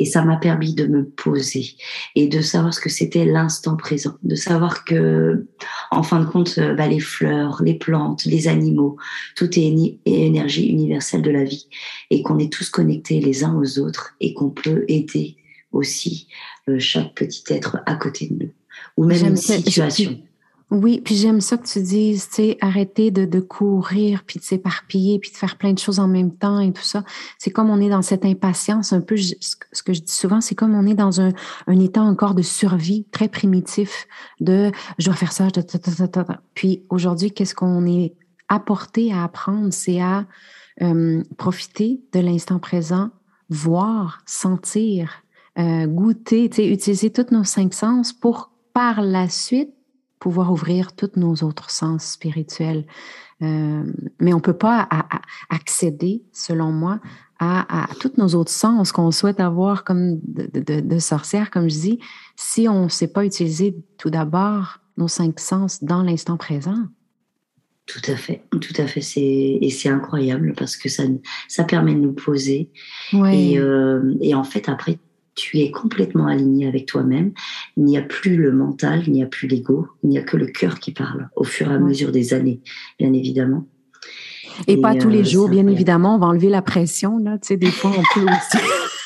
Et 0.01 0.07
ça 0.07 0.25
m'a 0.25 0.39
permis 0.39 0.73
de 0.75 0.87
me 0.87 1.05
poser 1.05 1.77
et 2.15 2.27
de 2.27 2.41
savoir 2.41 2.73
ce 2.73 2.81
que 2.81 2.89
c'était 2.89 3.27
l'instant 3.27 3.77
présent, 3.77 4.15
de 4.23 4.35
savoir 4.35 4.87
que, 4.87 5.47
en 5.91 6.03
fin 6.03 6.21
de 6.21 6.25
compte, 6.25 6.55
euh, 6.57 6.75
bah, 6.75 6.89
les 6.89 7.01
fleurs, 7.01 7.61
les 7.63 7.75
plantes, 7.75 8.25
les 8.25 8.49
animaux, 8.49 8.97
tout 9.37 9.59
est 9.59 10.01
énergie 10.07 10.69
universelle 10.69 11.21
de 11.21 11.31
la 11.31 11.45
vie 11.45 11.69
et 12.09 12.23
qu'on 12.23 12.39
est 12.39 12.51
tous 12.51 12.71
connectés 12.71 13.21
les 13.21 13.45
uns 13.45 13.55
aux 13.55 13.79
autres 13.79 14.15
et 14.21 14.33
qu'on 14.33 14.49
peut 14.49 14.87
aider 14.89 15.37
aussi 15.71 16.29
euh, 16.71 16.79
chaque 16.79 17.15
petit 17.15 17.45
être 17.53 17.81
à 17.85 17.95
côté 17.95 18.27
de 18.29 18.45
nous 18.45 18.51
ou 18.97 19.05
même 19.05 19.27
une 19.27 19.37
situation. 19.37 20.19
Oui, 20.71 21.01
puis 21.05 21.17
j'aime 21.17 21.41
ça 21.41 21.57
que 21.57 21.67
tu 21.67 21.83
dises, 21.83 22.29
tu 22.29 22.35
sais, 22.37 22.59
arrêter 22.61 23.11
de, 23.11 23.25
de 23.25 23.41
courir, 23.41 24.23
puis 24.25 24.39
de 24.39 24.45
s'éparpiller, 24.45 25.19
puis 25.19 25.33
de 25.33 25.37
faire 25.37 25.57
plein 25.57 25.73
de 25.73 25.79
choses 25.81 25.99
en 25.99 26.07
même 26.07 26.33
temps 26.33 26.61
et 26.61 26.73
tout 26.73 26.85
ça. 26.85 27.03
C'est 27.39 27.51
comme 27.51 27.71
on 27.71 27.81
est 27.81 27.89
dans 27.89 28.03
cette 28.03 28.25
impatience, 28.25 28.93
un 28.93 29.01
peu, 29.01 29.17
ce 29.17 29.83
que 29.83 29.93
je 29.93 30.01
dis 30.01 30.13
souvent, 30.13 30.41
c'est 30.41 30.55
comme 30.55 30.77
on 30.77 30.87
est 30.87 30.95
dans 30.95 31.21
un, 31.21 31.33
un 31.67 31.81
état 31.81 32.03
encore 32.03 32.37
de 32.37 32.43
survie 32.43 33.05
très 33.11 33.27
primitif, 33.27 34.07
de 34.39 34.71
je 34.99 35.07
dois 35.07 35.15
faire 35.15 35.33
ça, 35.33 35.49
puis 36.55 36.85
aujourd'hui, 36.89 37.33
qu'est-ce 37.33 37.55
qu'on 37.57 37.85
est 37.87 38.15
apporté 38.49 39.13
à 39.13 39.25
apprendre, 39.25 39.73
c'est 39.73 40.01
à 40.01 40.27
euh, 40.83 41.25
profiter 41.37 42.01
de 42.13 42.21
l'instant 42.21 42.61
présent, 42.61 43.11
voir, 43.49 44.23
sentir, 44.25 45.25
euh, 45.59 45.87
goûter, 45.87 46.45
utiliser 46.45 47.11
tous 47.11 47.33
nos 47.33 47.43
cinq 47.45 47.75
sens 47.75 48.13
pour 48.13 48.53
par 48.73 49.03
la 49.03 49.29
suite 49.29 49.75
pouvoir 50.21 50.53
ouvrir 50.53 50.95
tous 50.95 51.13
nos 51.17 51.35
autres 51.37 51.71
sens 51.71 52.05
spirituels. 52.05 52.85
Euh, 53.43 53.85
mais 54.21 54.35
on 54.35 54.37
ne 54.37 54.43
peut 54.43 54.57
pas 54.57 54.87
accéder, 55.49 56.23
selon 56.31 56.71
moi, 56.71 57.01
à, 57.39 57.89
tous 58.01 58.13
nos 58.19 58.35
autres 58.35 58.51
sens 58.51 58.93
qu'on 58.93 59.11
souhaite 59.11 59.41
avoir 59.41 59.83
comme 59.83 60.21
de, 60.23 60.99
sorcière, 60.99 61.51
comme 61.51 61.71
je 61.71 61.81
dis, 61.81 61.99
si 62.37 62.69
on 62.69 62.85
ne 62.85 62.89
sait 62.91 63.09
pas 63.09 63.25
utiliser 63.25 63.75
tout 63.97 64.11
d'abord 64.11 64.81
nos 64.99 65.09
cinq 65.09 65.41
sens 65.41 65.83
dans 65.83 66.03
l'instant 66.03 66.37
présent. 66.37 66.77
Tout 67.87 68.03
à 68.09 68.17
fait, 68.17 68.45
tout 68.61 68.75
à 68.77 68.87
fait. 68.87 69.01
et 69.17 69.71
c'est 69.71 69.89
incroyable 69.89 70.53
parce 70.57 70.77
que 70.77 70.91
ça, 70.91 71.05
ça 71.49 71.65
permet 71.65 71.95
de 71.95 72.01
nous 72.01 72.13
poser. 72.13 72.71
Et, 73.13 73.59
euh, 73.59 74.15
et 74.21 74.35
en 74.35 74.45
fait, 74.45 74.69
après, 74.69 74.99
tu 75.41 75.59
es 75.59 75.71
complètement 75.71 76.27
aligné 76.27 76.69
avec 76.69 76.87
toi-même. 76.87 77.33
Il 77.77 77.85
n'y 77.85 77.97
a 77.97 78.03
plus 78.03 78.37
le 78.37 78.53
mental, 78.53 79.03
il 79.07 79.13
n'y 79.13 79.23
a 79.23 79.27
plus 79.27 79.49
l'ego, 79.49 79.89
il 80.03 80.11
n'y 80.11 80.19
a 80.19 80.23
que 80.23 80.37
le 80.37 80.47
cœur 80.47 80.79
qui 80.79 80.93
parle 80.93 81.31
au 81.35 81.45
fur 81.45 81.71
et 81.71 81.75
à 81.75 81.79
mesure 81.79 82.13
des 82.13 82.35
années, 82.35 82.61
bien 82.99 83.13
évidemment. 83.15 83.67
Et, 84.67 84.77
pas 84.77 84.95
tous 84.95 85.09
les 85.09 85.21
euh, 85.21 85.25
jours, 85.25 85.49
bien 85.49 85.67
évidemment. 85.67 86.17
On 86.17 86.19
va 86.19 86.27
enlever 86.27 86.51
la 86.51 86.61
pression. 86.61 87.17
Là. 87.19 87.39
Tu 87.39 87.49
sais, 87.49 87.57
des 87.57 87.71
fois, 87.71 87.93
on 87.97 88.21
peut 88.21 88.27
aussi. 88.27 88.59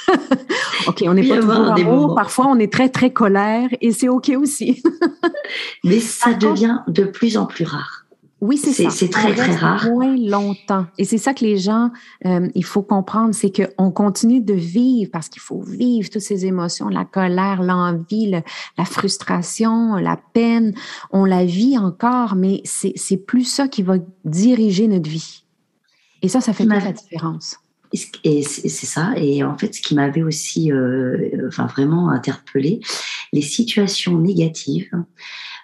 OK, 0.88 1.04
on 1.06 1.14
n'est 1.14 1.28
pas 1.28 1.36
toujours 1.36 1.72
amour. 1.72 2.14
Parfois, 2.16 2.46
on 2.48 2.58
est 2.58 2.72
très, 2.72 2.88
très 2.88 3.12
colère 3.12 3.68
et 3.80 3.92
c'est 3.92 4.08
OK 4.08 4.32
aussi. 4.36 4.82
Mais 5.84 6.00
ça 6.00 6.34
devient 6.34 6.80
de 6.88 7.04
plus 7.04 7.36
en 7.36 7.46
plus 7.46 7.64
rare. 7.64 8.03
Oui, 8.44 8.58
c'est 8.58 8.74
ça. 8.74 8.90
C'est 8.90 9.08
très, 9.08 9.34
très 9.34 9.56
rare. 9.56 9.86
Moins 9.90 10.14
longtemps. 10.18 10.84
Et 10.98 11.06
c'est 11.06 11.16
ça 11.16 11.32
que 11.32 11.42
les 11.46 11.56
gens, 11.56 11.90
euh, 12.26 12.46
il 12.54 12.64
faut 12.64 12.82
comprendre, 12.82 13.34
c'est 13.34 13.50
qu'on 13.50 13.90
continue 13.90 14.42
de 14.42 14.52
vivre 14.52 15.10
parce 15.10 15.30
qu'il 15.30 15.40
faut 15.40 15.62
vivre 15.62 16.10
toutes 16.10 16.20
ces 16.20 16.44
émotions, 16.44 16.90
la 16.90 17.06
colère, 17.06 17.62
l'envie, 17.62 18.30
la 18.76 18.84
frustration, 18.84 19.94
la 19.94 20.20
peine. 20.34 20.74
On 21.10 21.24
la 21.24 21.46
vit 21.46 21.78
encore, 21.78 22.34
mais 22.34 22.60
c'est 22.64 23.16
plus 23.16 23.44
ça 23.44 23.66
qui 23.66 23.82
va 23.82 23.96
diriger 24.26 24.88
notre 24.88 25.08
vie. 25.08 25.44
Et 26.20 26.28
ça, 26.28 26.42
ça 26.42 26.52
fait 26.52 26.64
toute 26.64 26.84
la 26.84 26.92
différence. 26.92 27.56
Et 28.24 28.42
c'est 28.42 28.68
ça. 28.68 29.14
Et 29.16 29.42
en 29.42 29.56
fait, 29.56 29.74
ce 29.74 29.80
qui 29.80 29.94
m'avait 29.94 30.22
aussi, 30.22 30.70
euh, 30.70 31.46
enfin, 31.48 31.64
vraiment 31.64 32.10
interpellé, 32.10 32.80
les 33.32 33.42
situations 33.42 34.18
négatives 34.18 34.90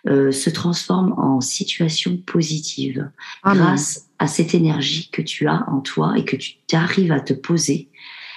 euh, 0.09 0.33
se 0.33 0.51
transforme 0.51 1.13
en 1.19 1.41
situation 1.41 2.17
positive 2.17 3.11
grâce 3.45 4.09
à 4.19 4.27
cette 4.27 4.55
énergie 4.55 5.11
que 5.11 5.23
tu 5.23 5.47
as 5.47 5.69
en 5.69 5.81
toi 5.81 6.15
et 6.17 6.25
que 6.25 6.37
tu 6.37 6.57
arrives 6.73 7.13
à 7.13 7.21
te 7.21 7.35
poser. 7.35 7.91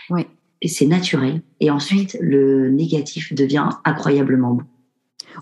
Oui. 0.10 0.26
Et 0.62 0.68
c'est 0.68 0.86
naturel. 0.86 1.42
Et 1.60 1.70
ensuite, 1.70 2.18
le 2.22 2.70
négatif 2.70 3.34
devient 3.34 3.70
incroyablement 3.84 4.54
bon. 4.54 4.64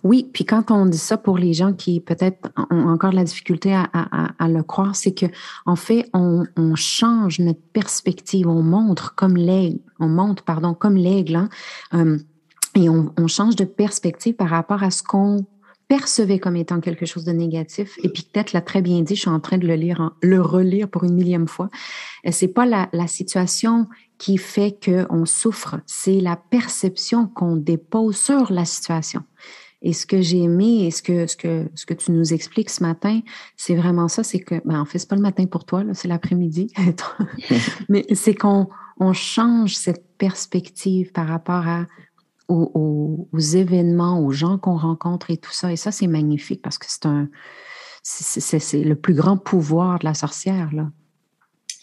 Oui, 0.04 0.30
puis 0.32 0.46
quand 0.46 0.72
on 0.72 0.86
dit 0.86 0.98
ça 0.98 1.18
pour 1.18 1.38
les 1.38 1.54
gens 1.54 1.74
qui 1.74 2.00
peut-être 2.00 2.50
ont 2.70 2.88
encore 2.88 3.12
de 3.12 3.16
la 3.16 3.24
difficulté 3.24 3.74
à, 3.74 3.84
à, 3.92 4.48
le 4.48 4.64
croire, 4.64 4.96
c'est 4.96 5.14
que 5.14 5.26
en 5.66 5.76
fait, 5.76 6.10
on, 6.14 6.44
on, 6.58 6.76
change 6.76 7.40
notre 7.40 7.62
perspective, 7.74 8.48
on 8.48 8.64
montre 8.64 9.16
comme 9.16 9.36
l'aigle, 9.36 9.80
on 10.00 10.08
monte, 10.08 10.42
pardon, 10.42 10.74
comme 10.74 10.96
l'aigle, 10.96 11.36
hein, 11.36 11.50
euh, 11.94 12.18
et 12.76 12.90
on, 12.90 13.14
on, 13.18 13.28
change 13.28 13.56
de 13.56 13.66
perspective 13.66 14.36
par 14.36 14.50
rapport 14.50 14.82
à 14.82 14.92
ce 14.92 15.04
qu'on 15.04 15.46
percevait 15.92 16.40
comme 16.40 16.56
étant 16.56 16.80
quelque 16.80 17.06
chose 17.06 17.26
de 17.26 17.34
négatif. 17.34 18.00
Peut-être 18.02 18.54
l'a 18.54 18.62
très 18.62 18.82
bien 18.82 19.02
dit, 19.02 19.14
je 19.14 19.20
suis 19.20 19.30
en 19.30 19.42
train 19.42 19.58
de 19.58 19.68
le 19.68 19.76
lire, 19.76 20.12
le 20.22 20.40
relire 20.40 20.88
pour 20.88 21.04
une 21.04 21.16
millième 21.16 21.50
fois. 21.50 21.70
Euh, 22.26 22.30
c'est 22.32 22.48
pas 22.48 22.66
la, 22.66 22.88
la 22.94 23.08
situation 23.08 23.90
qui 24.18 24.38
fait 24.38 24.78
qu'on 24.86 25.26
souffre, 25.26 25.82
c'est 25.86 26.22
la 26.22 26.38
perception 26.38 27.28
qu'on 27.28 27.58
dépose 27.58 28.16
sur 28.16 28.54
la 28.54 28.64
situation. 28.64 29.24
Et 29.82 29.92
ce 29.92 30.06
que 30.06 30.22
j'ai 30.22 30.44
aimé 30.44 30.86
et 30.86 30.92
ce 30.92 31.02
que, 31.02 31.28
ce 31.28 31.36
que, 31.36 31.68
ce 31.76 31.86
que 31.86 31.94
tu 31.94 32.14
nous 32.14 32.34
expliques 32.34 32.70
ce 32.70 32.84
matin, 32.84 33.20
c'est 33.58 33.76
vraiment 33.76 34.08
ça, 34.08 34.24
c'est 34.24 34.40
que, 34.40 34.62
ben, 34.64 34.80
en 34.80 34.86
fait, 34.86 34.98
c'est 34.98 35.10
pas 35.10 35.18
le 35.18 35.22
matin 35.22 35.46
pour 35.46 35.66
toi, 35.66 35.84
c'est 35.92 36.08
l'après-midi. 36.08 36.72
Mais 37.90 38.06
c'est 38.14 38.36
qu'on 38.36 38.70
on 38.98 39.12
change 39.12 39.76
cette 39.76 40.06
perspective 40.18 41.12
par 41.12 41.28
rapport 41.28 41.68
à 41.68 41.86
aux, 42.52 43.28
événements, 43.38 44.20
aux 44.20 44.32
gens 44.32 44.58
qu'on 44.58 44.78
rencontre 44.78 45.32
et 45.32 45.38
tout 45.38 45.52
ça. 45.52 45.72
Et 45.72 45.76
ça, 45.76 45.92
c'est 45.92 46.08
magnifique 46.08 46.62
parce 46.62 46.78
que 46.78 46.86
c'est 46.88 47.06
un, 47.06 47.30
c'est 48.04 48.84
le 48.84 48.96
plus 48.96 49.14
grand 49.14 49.38
pouvoir 49.38 50.00
de 50.00 50.06
la 50.06 50.14
sorcière, 50.14 50.70
là. 50.74 50.90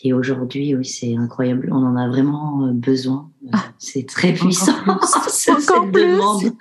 Et 0.04 0.12
aujourd'hui, 0.12 0.76
oui, 0.76 0.84
c'est 0.84 1.16
incroyable. 1.16 1.70
On 1.72 1.84
en 1.84 1.96
a 1.96 2.06
vraiment 2.06 2.66
euh, 2.66 2.72
besoin. 2.72 3.30
Ah, 3.52 3.64
c'est 3.78 4.06
très 4.06 4.32
puissant. 4.32 4.72
cette, 5.28 5.56
Demande, 5.92 6.52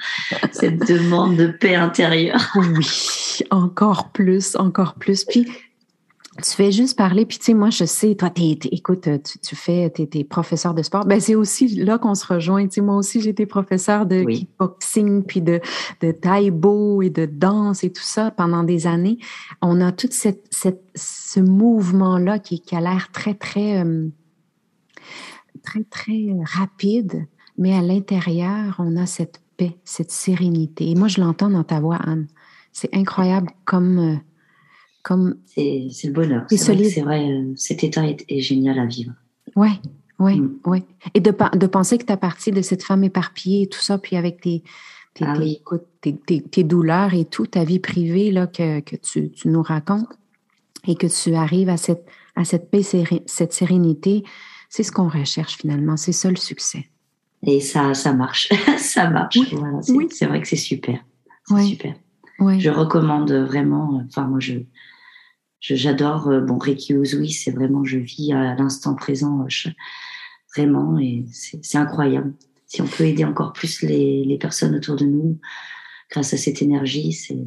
cette 0.52 0.88
demande 0.88 1.36
de 1.36 1.48
paix 1.48 1.76
intérieure. 1.76 2.52
Oui, 2.56 3.44
encore 3.52 4.10
plus, 4.10 4.56
encore 4.56 4.96
plus. 4.96 5.24
Puis, 5.24 5.48
tu 6.44 6.52
fais 6.52 6.72
juste 6.72 6.98
parler, 6.98 7.26
puis 7.26 7.38
tu 7.38 7.46
sais, 7.46 7.54
moi, 7.54 7.70
je 7.70 7.86
sais, 7.86 8.16
toi, 8.16 8.32
écoute, 8.36 9.08
tu, 9.24 9.40
tu 9.40 9.56
fais, 9.56 9.90
t'es, 9.90 10.10
es 10.14 10.24
professeur 10.24 10.74
de 10.74 10.82
sport. 10.82 11.06
Ben, 11.06 11.20
c'est 11.20 11.36
aussi 11.36 11.68
là 11.68 11.98
qu'on 11.98 12.16
se 12.16 12.26
rejoint. 12.26 12.68
Tu 12.68 12.76
sais, 12.76 12.82
moi 12.82 12.96
aussi, 12.96 13.20
été 13.28 13.46
professeur 13.46 14.06
de 14.06 14.24
kickboxing, 14.24 15.24
puis 15.24 15.42
de, 15.42 15.60
de 16.02 16.12
taïbo 16.12 17.02
et 17.02 17.10
de 17.10 17.26
danse 17.26 17.84
et 17.84 17.92
tout 17.92 18.04
ça 18.04 18.32
pendant 18.32 18.64
des 18.64 18.88
années. 18.88 19.18
On 19.62 19.82
a 19.82 19.92
tout 19.92 20.10
cette, 20.12 20.46
cette, 20.50 20.84
ce 20.96 21.40
mouvement-là 21.40 22.40
qui, 22.40 22.62
qui 22.62 22.76
a 22.76 22.82
l'air 22.82 23.10
très, 23.12 23.34
très, 23.34 23.84
euh, 23.84 24.08
très, 25.64 25.84
très 25.84 26.28
rapide, 26.44 27.28
mais 27.58 27.76
à 27.76 27.82
l'intérieur, 27.82 28.76
on 28.80 28.96
a 28.98 29.06
cette 29.06 29.42
paix, 29.58 29.78
cette 29.84 30.12
sérénité. 30.12 30.92
Et 30.92 30.96
moi, 30.96 31.08
je 31.08 31.20
l'entends 31.20 31.50
dans 31.50 31.64
ta 31.64 31.80
voix, 31.80 31.98
Anne. 31.98 32.28
C'est 32.72 32.96
incroyable 32.96 33.50
comme 33.66 34.20
euh, 35.12 35.34
c'est 35.48 36.08
le 36.08 36.14
bonheur. 36.14 36.46
C'est 36.50 37.02
vrai, 37.02 37.30
euh, 37.30 37.54
cet 37.56 37.84
état 37.84 38.04
est, 38.06 38.40
génial 38.40 38.80
à 38.80 38.86
vivre. 38.86 39.14
Oui, 39.56 39.70
oui, 40.20 40.40
mm. 40.40 40.60
oui. 40.66 40.84
Et 41.14 41.20
de, 41.20 41.34
de 41.58 41.68
penser 41.68 41.98
que 41.98 42.06
tu 42.06 42.14
as 42.14 42.18
parti 42.18 42.52
de 42.52 42.62
cette 42.62 42.84
femme 42.84 43.04
éparpillée 43.04 43.64
et 43.64 43.68
tout 43.68 43.82
ça, 43.82 43.98
puis 43.98 44.16
avec 44.16 44.42
tes, 44.42 44.64
tes, 45.14 45.26
ah 45.26 45.36
tes, 46.52 46.64
douleurs 46.64 47.14
et 47.14 47.26
tout, 47.26 47.48
ta 47.48 47.64
vie 47.64 47.80
privée 47.80 48.32
là, 48.32 48.48
que, 48.48 48.80
que 48.82 48.96
tu, 48.96 49.32
tu, 49.32 49.48
nous 49.48 49.62
racontes, 49.62 50.10
et 50.88 50.96
que 50.96 51.08
tu 51.08 51.36
arrives 51.36 51.70
à 51.70 51.78
cette, 51.78 52.08
à 52.36 52.46
cette 52.46 52.70
paix, 52.72 52.82
cette 53.26 53.54
sérénité, 53.54 54.24
c'est 54.70 54.84
ce 54.84 54.92
qu'on 54.92 55.10
recherche 55.10 55.58
finalement. 55.58 55.98
C'est 55.98 56.12
ça 56.12 56.30
le 56.30 56.36
succès. 56.36 56.90
Et 57.44 57.60
ça, 57.60 57.94
ça 57.94 58.14
marche. 58.14 58.50
ça 58.78 59.10
marche. 59.10 59.38
Oui. 59.90 60.08
c'est 60.12 60.26
vrai 60.26 60.42
que 60.42 60.48
c'est 60.48 60.56
super. 60.56 61.00
C'est 61.46 61.64
super. 61.64 61.96
Je 62.40 62.70
recommande 62.70 63.32
vraiment, 63.32 64.04
enfin, 64.08 64.28
moi, 64.28 64.40
je, 64.40 64.54
j'adore 65.60 66.28
euh, 66.28 66.42
bon 66.42 66.58
Reiki 66.58 66.94
Uzui, 66.94 67.32
c'est 67.32 67.52
vraiment 67.52 67.84
je 67.84 67.98
vis 67.98 68.34
à 68.34 68.56
l'instant 68.56 68.96
présent 68.96 69.42
euh, 69.42 69.70
vraiment 70.56 70.98
et 71.00 71.26
c'est 71.32 71.78
incroyable. 71.78 72.34
Si 72.66 72.82
on 72.82 72.88
peut 72.88 73.06
aider 73.06 73.24
encore 73.24 73.54
plus 73.54 73.82
les, 73.82 74.26
les, 74.26 74.38
personnes 74.38 74.76
autour 74.76 74.98
de 74.98 75.06
nous 75.06 75.40
grâce 76.12 76.34
à 76.34 76.38
cette 76.38 76.62
énergie, 76.62 77.14
c'est 77.14 77.46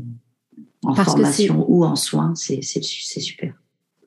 en 0.83 0.95
formation 0.95 1.67
ou 1.69 1.85
en 1.85 1.97
soins, 1.97 2.35
c'est 2.35 2.63
super. 2.63 3.55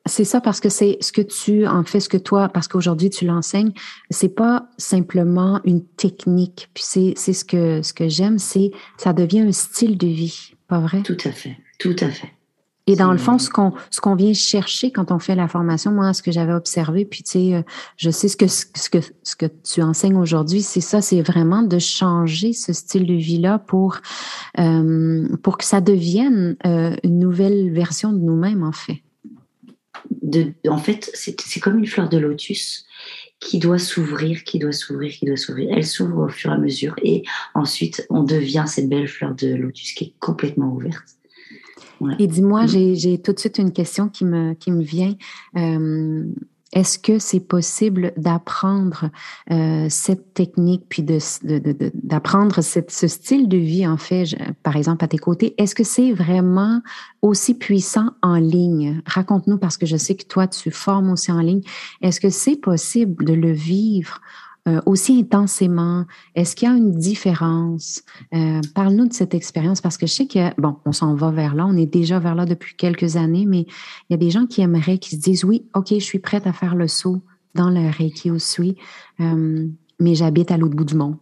C'est 0.06 0.24
ça 0.24 0.40
parce 0.40 0.60
que 0.60 0.68
c'est 0.68 0.98
ce 1.00 1.12
que 1.12 1.22
tu 1.22 1.66
en 1.66 1.82
fais, 1.82 1.98
ce 1.98 2.10
que 2.10 2.18
toi, 2.18 2.50
parce 2.50 2.68
qu'aujourd'hui 2.68 3.08
tu 3.08 3.24
l'enseignes, 3.24 3.72
c'est 4.10 4.28
pas 4.28 4.68
simplement 4.76 5.60
une 5.64 5.82
technique. 5.84 6.68
Puis 6.74 6.84
c'est 7.16 7.32
ce 7.32 7.44
que 7.44 7.80
ce 7.80 7.94
que 7.94 8.08
j'aime, 8.08 8.38
c'est 8.38 8.70
ça 8.98 9.14
devient 9.14 9.40
un 9.40 9.52
style 9.52 9.96
de 9.96 10.06
vie, 10.06 10.52
pas 10.68 10.80
vrai? 10.80 11.02
Tout 11.02 11.16
à 11.24 11.30
fait, 11.30 11.56
tout 11.78 11.96
à 12.00 12.10
fait. 12.10 12.28
Et 12.86 12.96
dans 12.96 13.12
le 13.12 13.18
fond, 13.18 13.38
ce 13.38 13.48
qu'on 13.48 13.72
ce 13.90 14.00
qu'on 14.02 14.14
vient 14.14 14.34
chercher 14.34 14.90
quand 14.90 15.10
on 15.10 15.18
fait 15.18 15.34
la 15.34 15.48
formation, 15.48 15.90
moi, 15.90 16.12
ce 16.12 16.22
que 16.22 16.30
j'avais 16.30 16.52
observé, 16.52 17.06
puis 17.06 17.22
tu 17.22 17.30
sais, 17.30 17.54
euh, 17.54 17.62
je 17.96 18.10
sais 18.10 18.28
ce 18.28 18.36
que 18.36 18.46
ce 18.46 18.90
que 18.90 18.98
ce 19.22 19.36
que 19.36 19.46
tu 19.46 19.80
enseignes 19.80 20.18
aujourd'hui, 20.18 20.60
c'est 20.60 20.82
ça, 20.82 21.00
c'est 21.00 21.22
vraiment 21.22 21.62
de 21.62 21.78
changer 21.78 22.52
ce 22.52 22.74
style 22.74 23.06
de 23.06 23.14
vie 23.14 23.38
là 23.38 23.58
pour 23.58 24.00
euh, 24.58 25.26
pour 25.42 25.56
que 25.56 25.64
ça 25.64 25.80
devienne 25.80 26.56
euh, 26.66 26.94
une 27.02 27.18
nouvelle 27.18 27.72
version 27.72 28.12
de 28.12 28.18
nous-mêmes, 28.18 28.62
en 28.62 28.72
fait. 28.72 29.02
De, 30.20 30.52
en 30.68 30.78
fait, 30.78 31.10
c'est 31.14 31.60
comme 31.60 31.78
une 31.78 31.86
fleur 31.86 32.10
de 32.10 32.18
lotus 32.18 32.84
qui 33.40 33.58
doit 33.58 33.78
s'ouvrir, 33.78 34.44
qui 34.44 34.58
doit 34.58 34.72
s'ouvrir, 34.72 35.12
qui 35.12 35.24
doit 35.24 35.36
s'ouvrir. 35.36 35.70
Elle 35.72 35.86
s'ouvre 35.86 36.26
au 36.26 36.28
fur 36.28 36.50
et 36.50 36.54
à 36.54 36.58
mesure, 36.58 36.94
et 37.02 37.22
ensuite, 37.54 38.06
on 38.10 38.24
devient 38.24 38.64
cette 38.66 38.90
belle 38.90 39.08
fleur 39.08 39.34
de 39.34 39.54
lotus 39.54 39.92
qui 39.92 40.04
est 40.04 40.14
complètement 40.20 40.70
ouverte. 40.70 41.16
Et 42.18 42.26
dis-moi, 42.26 42.64
mm. 42.64 42.94
j'ai 42.94 43.18
tout 43.18 43.32
de 43.32 43.38
suite 43.38 43.58
une 43.58 43.72
question 43.72 44.08
qui 44.08 44.24
me, 44.24 44.54
qui 44.54 44.70
me 44.70 44.82
vient. 44.82 45.14
Euh, 45.56 46.24
est-ce 46.74 46.98
que 46.98 47.20
c'est 47.20 47.40
possible 47.40 48.12
d'apprendre 48.16 49.10
euh, 49.52 49.86
cette 49.88 50.34
technique, 50.34 50.86
puis 50.88 51.04
d'apprendre 51.04 52.56
de, 52.56 52.84
ce 52.88 53.06
style 53.06 53.48
de 53.48 53.56
vie, 53.56 53.86
en 53.86 53.96
fait, 53.96 54.36
par 54.64 54.76
exemple, 54.76 55.04
à 55.04 55.08
tes 55.08 55.18
côtés? 55.18 55.54
Est-ce 55.56 55.76
que 55.76 55.84
c'est 55.84 56.12
vraiment 56.12 56.82
aussi 57.22 57.54
puissant 57.54 58.10
en 58.22 58.34
ligne? 58.34 59.00
Raconte-nous, 59.06 59.58
parce 59.58 59.76
que 59.76 59.86
je 59.86 59.96
sais 59.96 60.16
que 60.16 60.24
toi, 60.24 60.48
tu 60.48 60.72
formes 60.72 61.12
aussi 61.12 61.30
en 61.30 61.40
ligne. 61.40 61.62
Est-ce 62.02 62.20
que 62.20 62.30
c'est 62.30 62.56
possible 62.56 63.24
de 63.24 63.34
le 63.34 63.52
vivre 63.52 64.20
euh, 64.66 64.80
aussi 64.86 65.18
intensément? 65.18 66.04
Est-ce 66.34 66.56
qu'il 66.56 66.68
y 66.68 66.72
a 66.72 66.74
une 66.74 66.92
différence? 66.92 68.02
Euh, 68.34 68.60
parle-nous 68.74 69.08
de 69.08 69.12
cette 69.12 69.34
expérience 69.34 69.80
parce 69.80 69.98
que 69.98 70.06
je 70.06 70.12
sais 70.12 70.26
que, 70.26 70.58
bon, 70.60 70.76
on 70.86 70.92
s'en 70.92 71.14
va 71.14 71.30
vers 71.30 71.54
là, 71.54 71.66
on 71.66 71.76
est 71.76 71.86
déjà 71.86 72.18
vers 72.18 72.34
là 72.34 72.46
depuis 72.46 72.74
quelques 72.74 73.16
années, 73.16 73.44
mais 73.46 73.60
il 73.60 74.10
y 74.10 74.14
a 74.14 74.16
des 74.16 74.30
gens 74.30 74.46
qui 74.46 74.62
aimeraient, 74.62 74.98
qui 74.98 75.16
se 75.16 75.20
disent, 75.20 75.44
oui, 75.44 75.66
OK, 75.74 75.88
je 75.90 75.98
suis 75.98 76.18
prête 76.18 76.46
à 76.46 76.52
faire 76.52 76.74
le 76.74 76.88
saut 76.88 77.22
dans 77.54 77.70
le 77.70 77.90
Reiki 77.90 78.30
Usui, 78.30 78.76
euh, 79.20 79.68
mais 80.00 80.14
j'habite 80.14 80.50
à 80.50 80.56
l'autre 80.56 80.76
bout 80.76 80.84
du 80.84 80.94
monde. 80.94 81.16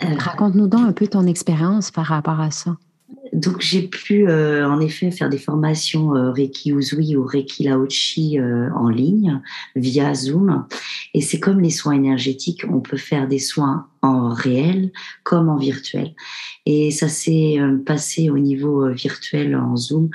Raconte-nous 0.00 0.68
donc 0.68 0.86
un 0.86 0.92
peu 0.92 1.06
ton 1.06 1.26
expérience 1.26 1.90
par 1.90 2.06
rapport 2.06 2.40
à 2.40 2.50
ça. 2.50 2.76
Donc 3.32 3.60
j'ai 3.60 3.82
pu 3.82 4.28
euh, 4.28 4.68
en 4.68 4.80
effet 4.80 5.10
faire 5.10 5.28
des 5.28 5.38
formations 5.38 6.14
euh, 6.14 6.30
Reiki 6.30 6.72
Uzui 6.72 7.16
ou 7.16 7.24
Reiki 7.24 7.64
Laochi 7.64 8.38
euh, 8.38 8.68
en 8.74 8.88
ligne 8.88 9.40
via 9.76 10.14
Zoom. 10.14 10.66
Et 11.14 11.20
c'est 11.20 11.40
comme 11.40 11.60
les 11.60 11.70
soins 11.70 11.94
énergétiques, 11.94 12.64
on 12.68 12.80
peut 12.80 12.96
faire 12.96 13.28
des 13.28 13.38
soins 13.38 13.86
en 14.02 14.28
réel 14.28 14.92
comme 15.24 15.48
en 15.48 15.56
virtuel. 15.56 16.14
Et 16.66 16.90
ça 16.90 17.08
s'est 17.08 17.56
passé 17.86 18.28
au 18.28 18.38
niveau 18.38 18.88
virtuel 18.92 19.56
en 19.56 19.76
Zoom 19.76 20.10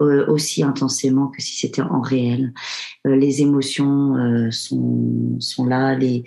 aussi 0.00 0.62
intensément 0.64 1.28
que 1.28 1.40
si 1.42 1.58
c'était 1.58 1.82
en 1.82 2.00
réel. 2.00 2.52
les 3.04 3.42
émotions 3.42 4.50
sont, 4.50 5.36
sont 5.38 5.66
là, 5.66 5.94
les, 5.94 6.24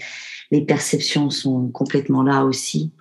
les 0.52 0.62
perceptions 0.62 1.30
sont 1.30 1.68
complètement 1.70 2.24
là 2.24 2.46
aussi. 2.46 2.94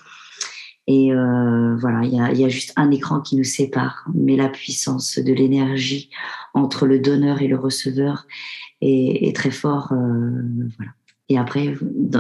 Et 0.93 1.13
euh, 1.13 1.77
voilà, 1.77 2.01
il 2.03 2.41
y 2.41 2.45
a, 2.45 2.49
juste 2.49 2.73
un 2.75 2.91
écran 2.91 3.21
qui 3.21 3.37
nous 3.37 3.45
sépare, 3.45 4.05
mais 4.13 4.35
la 4.35 4.49
puissance 4.49 5.21
de 5.21 5.33
l'énergie 5.33 6.11
entre 6.53 6.85
le 6.85 6.99
donneur 6.99 7.43
et 7.43 7.47
le 7.47 7.57
receveur 7.57 8.27
est, 8.81 9.37
très 9.37 9.53
fort. 9.53 9.93
Euh. 9.93 10.69
Et 11.29 11.39
après, 11.39 11.77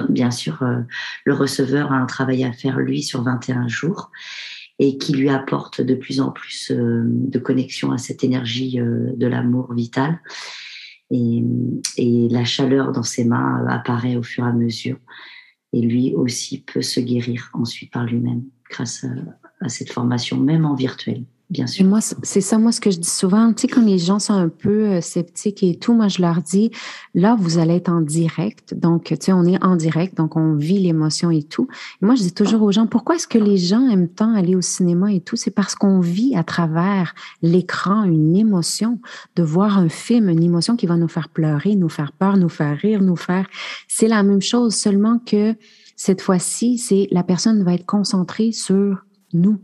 bien 0.08 0.30
sûr, 0.30 0.62
euh, 0.62 0.82
le 1.24 1.34
receveur 1.34 1.90
a 1.90 1.96
un 1.96 2.06
travail 2.06 2.44
à 2.44 2.52
faire, 2.52 2.78
lui, 2.78 3.02
sur 3.02 3.24
21 3.24 3.66
jours, 3.66 4.12
et 4.78 4.98
qui 4.98 5.14
lui 5.14 5.30
apporte 5.30 5.80
de 5.80 5.96
plus 5.96 6.20
en 6.20 6.30
plus 6.30 6.70
de 6.70 7.38
connexion 7.40 7.90
à 7.90 7.98
cette 7.98 8.22
énergie 8.22 8.78
de 8.78 9.26
l'amour 9.26 9.74
vital. 9.74 10.20
Et, 11.10 11.42
et 11.96 12.28
la 12.28 12.44
chaleur 12.44 12.92
dans 12.92 13.02
ses 13.02 13.24
mains 13.24 13.66
apparaît 13.66 14.14
au 14.14 14.22
fur 14.22 14.44
et 14.44 14.48
à 14.48 14.52
mesure. 14.52 14.98
Et 15.72 15.80
lui 15.80 16.14
aussi 16.14 16.62
peut 16.62 16.82
se 16.82 17.00
guérir 17.00 17.50
ensuite 17.52 17.92
par 17.92 18.04
lui-même 18.04 18.44
grâce 18.70 19.04
à, 19.60 19.68
cette 19.68 19.92
formation, 19.92 20.38
même 20.38 20.64
en 20.64 20.74
virtuel. 20.74 21.24
Bien 21.50 21.66
sûr. 21.66 21.84
moi, 21.84 21.98
c'est 22.00 22.40
ça, 22.40 22.58
moi, 22.58 22.70
ce 22.70 22.80
que 22.80 22.92
je 22.92 23.00
dis 23.00 23.10
souvent, 23.10 23.52
tu 23.52 23.62
sais, 23.62 23.66
quand 23.66 23.84
les 23.84 23.98
gens 23.98 24.20
sont 24.20 24.34
un 24.34 24.48
peu 24.48 24.86
euh, 24.86 25.00
sceptiques 25.00 25.64
et 25.64 25.76
tout, 25.76 25.94
moi, 25.94 26.06
je 26.06 26.22
leur 26.22 26.40
dis, 26.42 26.70
là, 27.12 27.36
vous 27.36 27.58
allez 27.58 27.74
être 27.74 27.88
en 27.88 28.00
direct. 28.00 28.72
Donc, 28.74 29.06
tu 29.06 29.16
sais, 29.20 29.32
on 29.32 29.44
est 29.44 29.60
en 29.62 29.74
direct, 29.74 30.16
donc 30.16 30.36
on 30.36 30.54
vit 30.54 30.78
l'émotion 30.78 31.28
et 31.32 31.42
tout. 31.42 31.66
moi, 32.00 32.14
je 32.14 32.22
dis 32.22 32.32
toujours 32.32 32.62
aux 32.62 32.70
gens, 32.70 32.86
pourquoi 32.86 33.16
est-ce 33.16 33.26
que 33.26 33.36
les 33.36 33.56
gens 33.56 33.88
aiment 33.88 34.08
tant 34.08 34.32
aller 34.32 34.54
au 34.54 34.60
cinéma 34.60 35.12
et 35.12 35.20
tout? 35.20 35.34
C'est 35.34 35.50
parce 35.50 35.74
qu'on 35.74 35.98
vit 35.98 36.36
à 36.36 36.44
travers 36.44 37.16
l'écran 37.42 38.04
une 38.04 38.36
émotion, 38.36 39.00
de 39.34 39.42
voir 39.42 39.76
un 39.76 39.88
film, 39.88 40.28
une 40.28 40.44
émotion 40.44 40.76
qui 40.76 40.86
va 40.86 40.96
nous 40.96 41.08
faire 41.08 41.30
pleurer, 41.30 41.74
nous 41.74 41.88
faire 41.88 42.12
peur, 42.12 42.36
nous 42.36 42.48
faire 42.48 42.78
rire, 42.78 43.02
nous 43.02 43.16
faire... 43.16 43.48
C'est 43.88 44.08
la 44.08 44.22
même 44.22 44.40
chose, 44.40 44.76
seulement 44.76 45.18
que 45.18 45.56
cette 46.02 46.22
fois-ci, 46.22 46.78
c'est 46.78 47.08
la 47.10 47.22
personne 47.22 47.62
va 47.62 47.74
être 47.74 47.84
concentrée 47.84 48.52
sur 48.52 49.04
nous. 49.34 49.58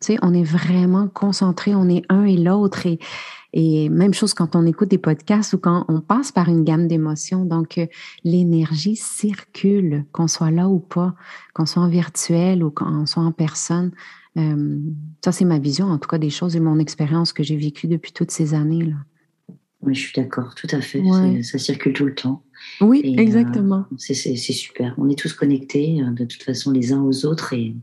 Tu 0.00 0.14
sais, 0.14 0.18
on 0.22 0.32
est 0.32 0.42
vraiment 0.42 1.06
concentré, 1.06 1.74
on 1.74 1.86
est 1.86 2.02
un 2.08 2.24
et 2.24 2.38
l'autre. 2.38 2.86
Et, 3.52 3.90
même 3.90 4.14
chose 4.14 4.32
quand 4.32 4.56
on 4.56 4.64
écoute 4.64 4.88
des 4.88 4.96
podcasts 4.96 5.52
ou 5.52 5.58
quand 5.58 5.84
on 5.88 6.00
passe 6.00 6.32
par 6.32 6.48
une 6.48 6.64
gamme 6.64 6.88
d'émotions. 6.88 7.44
Donc, 7.44 7.76
euh, 7.76 7.84
l'énergie 8.24 8.96
circule, 8.96 10.06
qu'on 10.12 10.28
soit 10.28 10.50
là 10.50 10.66
ou 10.66 10.78
pas, 10.78 11.14
qu'on 11.52 11.66
soit 11.66 11.82
en 11.82 11.90
virtuel 11.90 12.64
ou 12.64 12.70
qu'on 12.70 13.04
soit 13.04 13.22
en 13.22 13.32
personne. 13.32 13.90
Euh, 14.38 14.78
ça, 15.22 15.30
c'est 15.30 15.44
ma 15.44 15.58
vision, 15.58 15.88
en 15.88 15.98
tout 15.98 16.08
cas, 16.08 16.16
des 16.16 16.30
choses 16.30 16.56
et 16.56 16.60
mon 16.60 16.78
expérience 16.78 17.34
que 17.34 17.42
j'ai 17.42 17.58
vécue 17.58 17.86
depuis 17.86 18.12
toutes 18.12 18.30
ces 18.30 18.54
années. 18.54 18.86
Là. 18.86 18.94
Oui, 19.82 19.94
je 19.94 20.00
suis 20.00 20.12
d'accord, 20.14 20.54
tout 20.54 20.68
à 20.70 20.80
fait. 20.80 21.02
Ça 21.42 21.58
circule 21.58 21.92
tout 21.92 22.04
le 22.04 22.14
temps. 22.14 22.42
Oui, 22.80 23.02
euh, 23.04 23.20
exactement. 23.20 23.86
c'est 23.98 24.14
super. 24.14 24.94
On 24.98 25.08
est 25.08 25.18
tous 25.18 25.32
connectés 25.32 26.00
euh, 26.00 26.10
de 26.12 26.24
toute 26.24 26.42
façon 26.42 26.70
les 26.70 26.92
uns 26.92 27.02
aux 27.02 27.26
autres 27.26 27.52
et, 27.52 27.74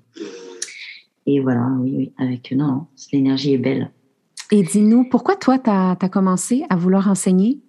et 1.25 1.39
voilà, 1.41 1.67
oui, 1.79 1.93
oui, 1.95 2.13
avec 2.17 2.51
non, 2.53 2.87
l'énergie 3.11 3.53
est 3.53 3.57
belle. 3.57 3.91
Et 4.51 4.63
dis-nous, 4.63 5.03
pourquoi 5.09 5.35
toi, 5.35 5.59
tu 5.59 5.69
as, 5.69 5.95
commencé 6.09 6.63
à 6.69 6.75
vouloir 6.75 7.07
enseigner 7.07 7.59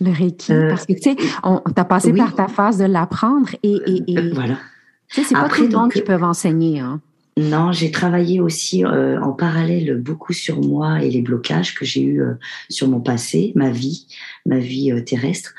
le 0.00 0.10
Reiki? 0.10 0.52
Euh, 0.52 0.70
Parce 0.70 0.86
que 0.86 0.92
tu 0.94 1.00
sais, 1.02 1.16
tu 1.16 1.26
as 1.76 1.84
passé 1.84 2.12
par 2.12 2.34
ta 2.34 2.48
phase 2.48 2.78
de 2.78 2.84
l'apprendre 2.84 3.48
et, 3.62 3.76
et, 4.06 4.30
voilà. 4.32 4.56
c'est 5.08 5.34
pas 5.34 5.48
tout 5.48 5.62
le 5.62 5.76
monde 5.76 5.92
qui 5.92 6.02
peuvent 6.02 6.24
enseigner. 6.24 6.80
Hein. 6.80 7.00
Non, 7.38 7.70
j'ai 7.70 7.90
travaillé 7.90 8.40
aussi 8.40 8.82
euh, 8.82 9.20
en 9.20 9.32
parallèle 9.32 10.00
beaucoup 10.00 10.32
sur 10.32 10.62
moi 10.62 11.02
et 11.02 11.10
les 11.10 11.20
blocages 11.20 11.74
que 11.74 11.84
j'ai 11.84 12.02
eus 12.02 12.22
euh, 12.22 12.34
sur 12.70 12.88
mon 12.88 13.00
passé, 13.00 13.52
ma 13.54 13.68
vie, 13.68 14.06
ma 14.46 14.58
vie 14.58 14.90
euh, 14.90 15.02
terrestre. 15.02 15.54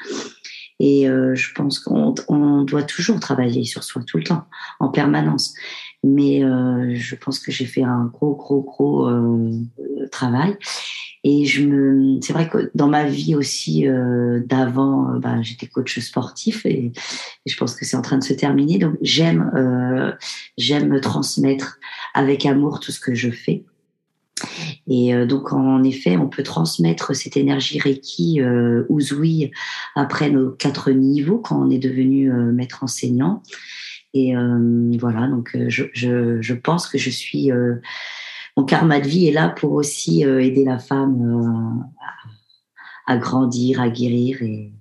Et 0.80 1.08
je 1.08 1.54
pense 1.56 1.80
qu'on 1.80 2.13
on 2.28 2.62
doit 2.62 2.84
toujours 2.84 3.20
travailler 3.20 3.63
sur 3.63 3.84
soi 3.84 4.04
tout 4.06 4.18
le 4.18 4.24
temps, 4.24 4.46
en 4.80 4.90
permanence. 4.90 5.56
Mais 6.04 6.42
je 6.42 7.16
pense 7.16 7.40
que 7.40 7.52
j'ai 7.52 7.66
fait 7.66 7.82
un 7.82 8.06
gros, 8.13 8.36
gros, 8.36 8.62
gros 8.62 9.10
travail. 10.10 10.58
Et 11.30 11.46
je 11.46 11.65
me, 11.65 12.22
c'est 12.22 12.32
vrai 12.32 12.48
que 12.48 12.72
dans 12.74 12.88
ma 12.88 13.04
vie 13.04 13.36
aussi 13.36 13.86
euh, 13.86 14.39
d'avant, 14.46 15.10
euh, 15.10 15.20
bah, 15.20 15.41
j'étais 15.41 15.67
coach 15.67 16.00
sportif 16.00 16.65
et, 16.65 16.93
je 17.46 17.58
pense 17.58 17.76
que 17.76 17.86
c'est 17.86 17.98
en 17.98 18.02
train 18.02 18.17
de 18.17 18.24
se 18.24 18.34
terminer. 18.34 18.78
Donc 18.78 18.96
j'aime, 19.02 19.52
euh, 19.56 20.13
j'aime 20.58 21.02
transmettre 21.02 21.80
avec 22.13 22.46
amour 22.46 22.80
tout 22.80 22.93
ce 22.93 23.02
que 23.02 23.13
je 23.13 23.30
fais. 23.30 23.65
Et 24.88 25.13
euh, 25.13 25.26
donc 25.26 25.52
en 25.52 25.84
effet, 25.84 26.15
on 26.15 26.30
peut 26.30 26.43
transmettre 26.43 27.13
cette 27.13 27.36
énergie 27.36 27.80
Reiki 27.80 28.39
euh, 28.41 28.86
Uzui 28.89 29.52
après 29.96 30.30
nos 30.30 30.52
quatre 30.52 30.91
niveaux 30.91 31.39
quand 31.39 31.60
on 31.60 31.70
est 31.70 31.80
devenu 31.80 32.32
maître 32.32 32.84
enseignant. 32.84 33.43
Et 34.13 34.34
voilà, 34.98 35.28
donc 35.28 35.56
je, 35.67 35.84
je, 35.93 36.54
pense 36.54 36.88
que 36.88 36.98
je 36.98 37.10
suis 37.12 37.52
mon 38.58 38.63
karma 38.63 39.00
de 39.00 39.08
vie 39.08 39.28
est 39.28 39.32
là 39.32 39.50
pour 39.50 39.74
aussi 39.74 40.26
euh, 40.26 40.43
aider 40.43 40.65
la 40.65 40.80
femme 40.80 41.22
euh, 41.22 42.04
à, 43.06 43.17
grandir, 43.17 43.80
à 43.80 43.89
guérir. 43.89 44.41
Et, 44.41 44.74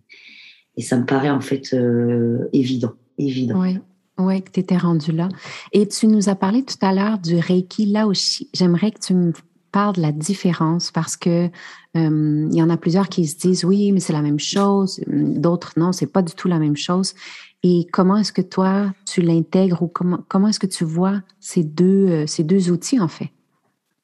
ça 0.78 0.98
me 0.98 1.04
paraît 1.04 1.30
en 1.30 1.40
fait 1.40 1.72
euh, 1.74 2.48
évident. 2.52 2.92
évident. 3.18 3.60
Oui. 3.60 3.78
Oui, 4.18 4.42
que 4.42 4.50
tu 4.50 4.60
étais 4.60 4.78
rendu 4.78 5.12
là. 5.12 5.28
Et 5.72 5.86
tu 5.86 6.06
nous 6.06 6.30
as 6.30 6.34
parlé 6.34 6.62
tout 6.62 6.78
à 6.80 6.94
l'heure 6.94 7.18
du 7.18 7.36
Reiki 7.36 7.84
là 7.84 8.06
aussi. 8.06 8.48
J'aimerais 8.54 8.90
que 8.90 8.98
tu 8.98 9.12
me 9.12 9.32
parles 9.72 9.96
de 9.96 10.00
la 10.00 10.10
différence 10.10 10.90
parce 10.90 11.18
que 11.18 11.50
il 11.94 12.54
y 12.54 12.62
en 12.62 12.70
a 12.70 12.76
plusieurs 12.78 13.10
qui 13.10 13.26
se 13.26 13.36
disent 13.36 13.64
oui, 13.64 13.92
mais 13.92 14.00
c'est 14.00 14.14
la 14.14 14.22
même 14.22 14.38
chose. 14.38 15.02
D'autres 15.06 15.74
non, 15.76 15.92
c'est 15.92 16.06
pas 16.06 16.22
du 16.22 16.32
tout 16.32 16.48
la 16.48 16.58
même 16.58 16.76
chose. 16.76 17.12
Et 17.62 17.86
comment 17.92 18.16
est-ce 18.16 18.32
que 18.32 18.40
toi 18.40 18.94
tu 19.04 19.20
l'intègres 19.20 19.82
ou 19.82 19.88
comment 19.88 20.20
comment 20.28 20.48
est-ce 20.48 20.60
que 20.60 20.66
tu 20.66 20.84
vois 20.84 21.20
ces 21.38 21.62
deux 21.62 22.26
ces 22.26 22.42
deux 22.42 22.70
outils 22.70 23.00
en 23.00 23.08
fait? 23.08 23.30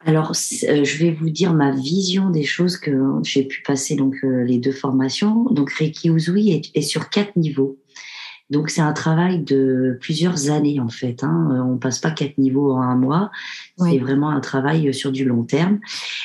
Alors, 0.04 0.32
euh, 0.32 0.84
je 0.84 0.98
vais 0.98 1.12
vous 1.12 1.30
dire 1.30 1.54
ma 1.54 1.70
vision 1.70 2.30
des 2.30 2.42
choses 2.42 2.76
que 2.76 2.92
j'ai 3.22 3.44
pu 3.44 3.62
passer 3.62 3.94
donc 3.94 4.16
euh, 4.24 4.42
les 4.42 4.58
deux 4.58 4.72
formations. 4.72 5.44
Donc, 5.50 5.72
Reiki 5.72 6.08
Uzui 6.08 6.70
est, 6.74 6.82
sur 6.82 7.08
quatre 7.08 7.36
niveaux. 7.36 7.78
Donc, 8.50 8.68
c'est 8.68 8.80
un 8.80 8.92
travail 8.92 9.42
de 9.44 9.96
plusieurs 10.00 10.50
années 10.50 10.80
en 10.80 10.88
fait. 10.88 11.22
Hein. 11.22 11.50
Euh, 11.52 11.62
on 11.62 11.78
passe 11.78 12.00
pas 12.00 12.10
quatre 12.10 12.36
niveaux 12.36 12.72
en 12.72 12.82
un 12.82 12.96
mois. 12.96 13.30
C'est 13.78 13.98
vraiment 13.98 14.30
un 14.30 14.40
travail 14.40 14.92
sur 14.92 15.12
du 15.12 15.24
long 15.24 15.44
terme. 15.44 15.78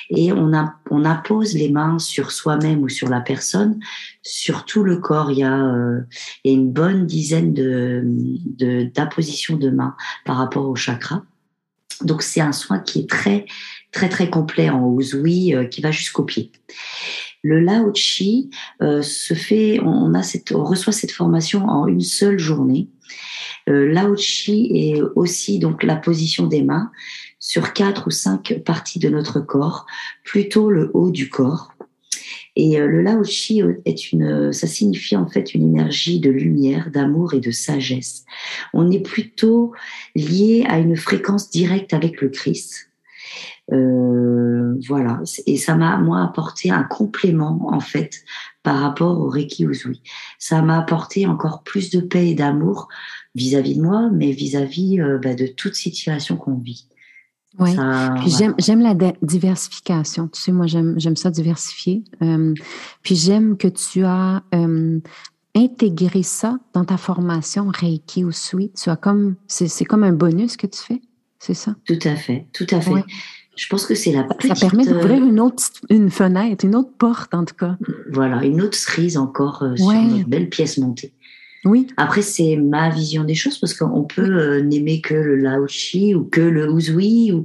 Et 0.09 0.33
on, 0.33 0.53
a, 0.53 0.73
on 0.89 1.05
appose 1.05 1.53
les 1.53 1.69
mains 1.69 1.99
sur 1.99 2.31
soi-même 2.31 2.81
ou 2.81 2.89
sur 2.89 3.09
la 3.09 3.21
personne, 3.21 3.79
sur 4.23 4.65
tout 4.65 4.83
le 4.83 4.97
corps. 4.97 5.31
Il 5.31 5.37
y 5.37 5.43
a, 5.43 5.71
il 6.43 6.51
y 6.51 6.55
a 6.55 6.57
une 6.57 6.71
bonne 6.71 7.05
dizaine 7.05 7.53
de 7.53 8.03
d'appositions 8.93 9.55
de, 9.55 9.69
de 9.69 9.75
mains 9.75 9.95
par 10.25 10.37
rapport 10.37 10.67
au 10.67 10.75
chakra. 10.75 11.23
Donc 12.01 12.21
c'est 12.21 12.41
un 12.41 12.51
soin 12.51 12.79
qui 12.79 12.99
est 12.99 13.09
très 13.09 13.45
très 13.91 14.09
très 14.09 14.29
complet 14.29 14.69
en 14.69 14.99
Uzui 14.99 15.55
euh, 15.55 15.65
qui 15.65 15.81
va 15.81 15.91
jusqu'au 15.91 16.23
pied. 16.23 16.51
Le 17.43 17.59
Lao 17.59 17.93
Chi 17.93 18.49
euh, 18.81 19.01
se 19.01 19.33
fait, 19.33 19.79
on 19.81 20.13
a 20.13 20.23
cette, 20.23 20.51
on 20.51 20.63
reçoit 20.63 20.93
cette 20.93 21.11
formation 21.11 21.65
en 21.65 21.87
une 21.87 22.01
seule 22.01 22.39
journée. 22.39 22.89
Euh, 23.69 23.87
Lao 23.91 24.15
Chi 24.15 24.69
est 24.73 25.01
aussi 25.15 25.59
donc 25.59 25.83
la 25.83 25.95
position 25.95 26.47
des 26.47 26.63
mains 26.63 26.91
sur 27.39 27.73
quatre 27.73 28.07
ou 28.07 28.11
cinq 28.11 28.61
parties 28.65 28.99
de 28.99 29.09
notre 29.09 29.39
corps, 29.39 29.85
plutôt 30.23 30.69
le 30.69 30.91
haut 30.93 31.11
du 31.11 31.29
corps. 31.29 31.71
Et 32.59 32.81
euh, 32.81 32.87
le 32.87 33.03
Lao 33.03 33.23
Chi 33.23 33.61
euh, 33.61 33.75
est 33.85 34.11
une, 34.11 34.51
ça 34.51 34.65
signifie 34.65 35.15
en 35.15 35.27
fait 35.27 35.53
une 35.53 35.61
énergie 35.61 36.19
de 36.19 36.31
lumière, 36.31 36.89
d'amour 36.91 37.35
et 37.35 37.39
de 37.39 37.51
sagesse. 37.51 38.25
On 38.73 38.89
est 38.89 38.99
plutôt 38.99 39.73
lié 40.15 40.65
à 40.67 40.79
une 40.79 40.97
fréquence 40.97 41.51
directe 41.51 41.93
avec 41.93 42.19
le 42.19 42.29
Christ. 42.29 42.89
Euh, 43.71 44.75
voilà, 44.87 45.21
et 45.45 45.57
ça 45.57 45.75
m'a 45.75 45.97
moi 45.97 46.23
apporté 46.23 46.71
un 46.71 46.83
complément 46.83 47.67
en 47.71 47.79
fait 47.79 48.23
par 48.63 48.79
rapport 48.79 49.19
au 49.19 49.29
Reiki 49.29 49.65
Uzui. 49.65 50.01
Ça 50.39 50.63
m'a 50.63 50.79
apporté 50.79 51.27
encore 51.27 51.61
plus 51.61 51.91
de 51.91 51.99
paix 51.99 52.29
et 52.29 52.33
d'amour 52.33 52.87
vis-à-vis 53.35 53.75
de 53.75 53.83
moi, 53.83 54.09
mais 54.11 54.31
vis-à-vis 54.31 54.99
bah, 55.21 55.35
de 55.35 55.45
toute 55.45 55.75
situation 55.75 56.37
qu'on 56.37 56.55
vit. 56.55 56.87
Oui, 57.59 57.75
puis 58.19 58.33
j'aime 58.59 58.81
la 58.81 58.93
diversification. 59.21 60.27
Tu 60.27 60.41
sais, 60.41 60.51
moi, 60.51 60.67
j'aime 60.67 61.15
ça 61.15 61.31
diversifier. 61.31 62.03
puis 63.01 63.15
j'aime 63.15 63.57
que 63.57 63.67
tu 63.67 64.03
as 64.03 64.43
intégré 65.57 66.23
ça 66.23 66.59
dans 66.73 66.85
ta 66.85 66.97
formation 66.97 67.67
Reiki 67.67 68.23
ou 68.23 68.31
Sui. 68.31 68.71
Tu 68.71 68.89
as 68.89 68.95
comme, 68.95 69.35
c'est 69.47 69.85
comme 69.85 70.03
un 70.03 70.13
bonus 70.13 70.55
que 70.55 70.67
tu 70.67 70.79
fais, 70.79 71.01
c'est 71.39 71.53
ça? 71.53 71.75
Tout 71.85 71.99
à 72.03 72.15
fait, 72.15 72.47
tout 72.53 72.67
à 72.71 72.81
fait. 72.81 73.03
Je 73.55 73.67
pense 73.67 73.87
que 73.87 73.95
c'est 73.95 74.11
la 74.11 74.23
petite... 74.23 74.55
Ça 74.55 74.67
permet 74.67 74.85
d'ouvrir 74.85 75.23
une 75.23 75.39
autre 75.39 75.63
une 75.89 76.11
fenêtre, 76.11 76.63
une 76.63 76.75
autre 76.75 76.91
porte 76.99 77.33
en 77.33 77.43
tout 77.43 77.55
cas. 77.55 77.75
Voilà, 78.11 78.45
une 78.45 78.61
autre 78.61 78.77
cerise 78.77 79.17
encore 79.17 79.63
euh, 79.63 79.75
sur 79.75 79.91
notre 79.91 80.29
belle 80.29 80.49
pièce 80.49 80.77
montée. 80.77 81.11
Oui. 81.67 81.87
Après, 81.97 82.21
c'est 82.21 82.55
ma 82.55 82.89
vision 82.89 83.23
des 83.23 83.35
choses 83.35 83.57
parce 83.57 83.73
qu'on 83.73 84.03
peut 84.03 84.21
euh, 84.21 84.61
n'aimer 84.61 85.01
que 85.01 85.13
le 85.13 85.35
laoshi 85.35 86.15
ou 86.15 86.23
que 86.23 86.41
le 86.41 86.71
uzui. 86.71 87.31
Ou... 87.33 87.43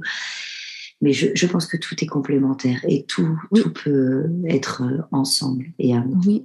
Mais 1.01 1.11
je, 1.11 1.45
pense 1.47 1.65
que 1.65 1.77
tout 1.77 1.95
est 2.01 2.07
complémentaire 2.07 2.79
et 2.87 3.03
tout, 3.03 3.37
tout 3.53 3.71
peut 3.71 4.25
être 4.47 4.83
euh, 4.83 5.01
ensemble 5.11 5.65
et 5.77 5.95
amour. 5.95 6.17
Oui. 6.25 6.43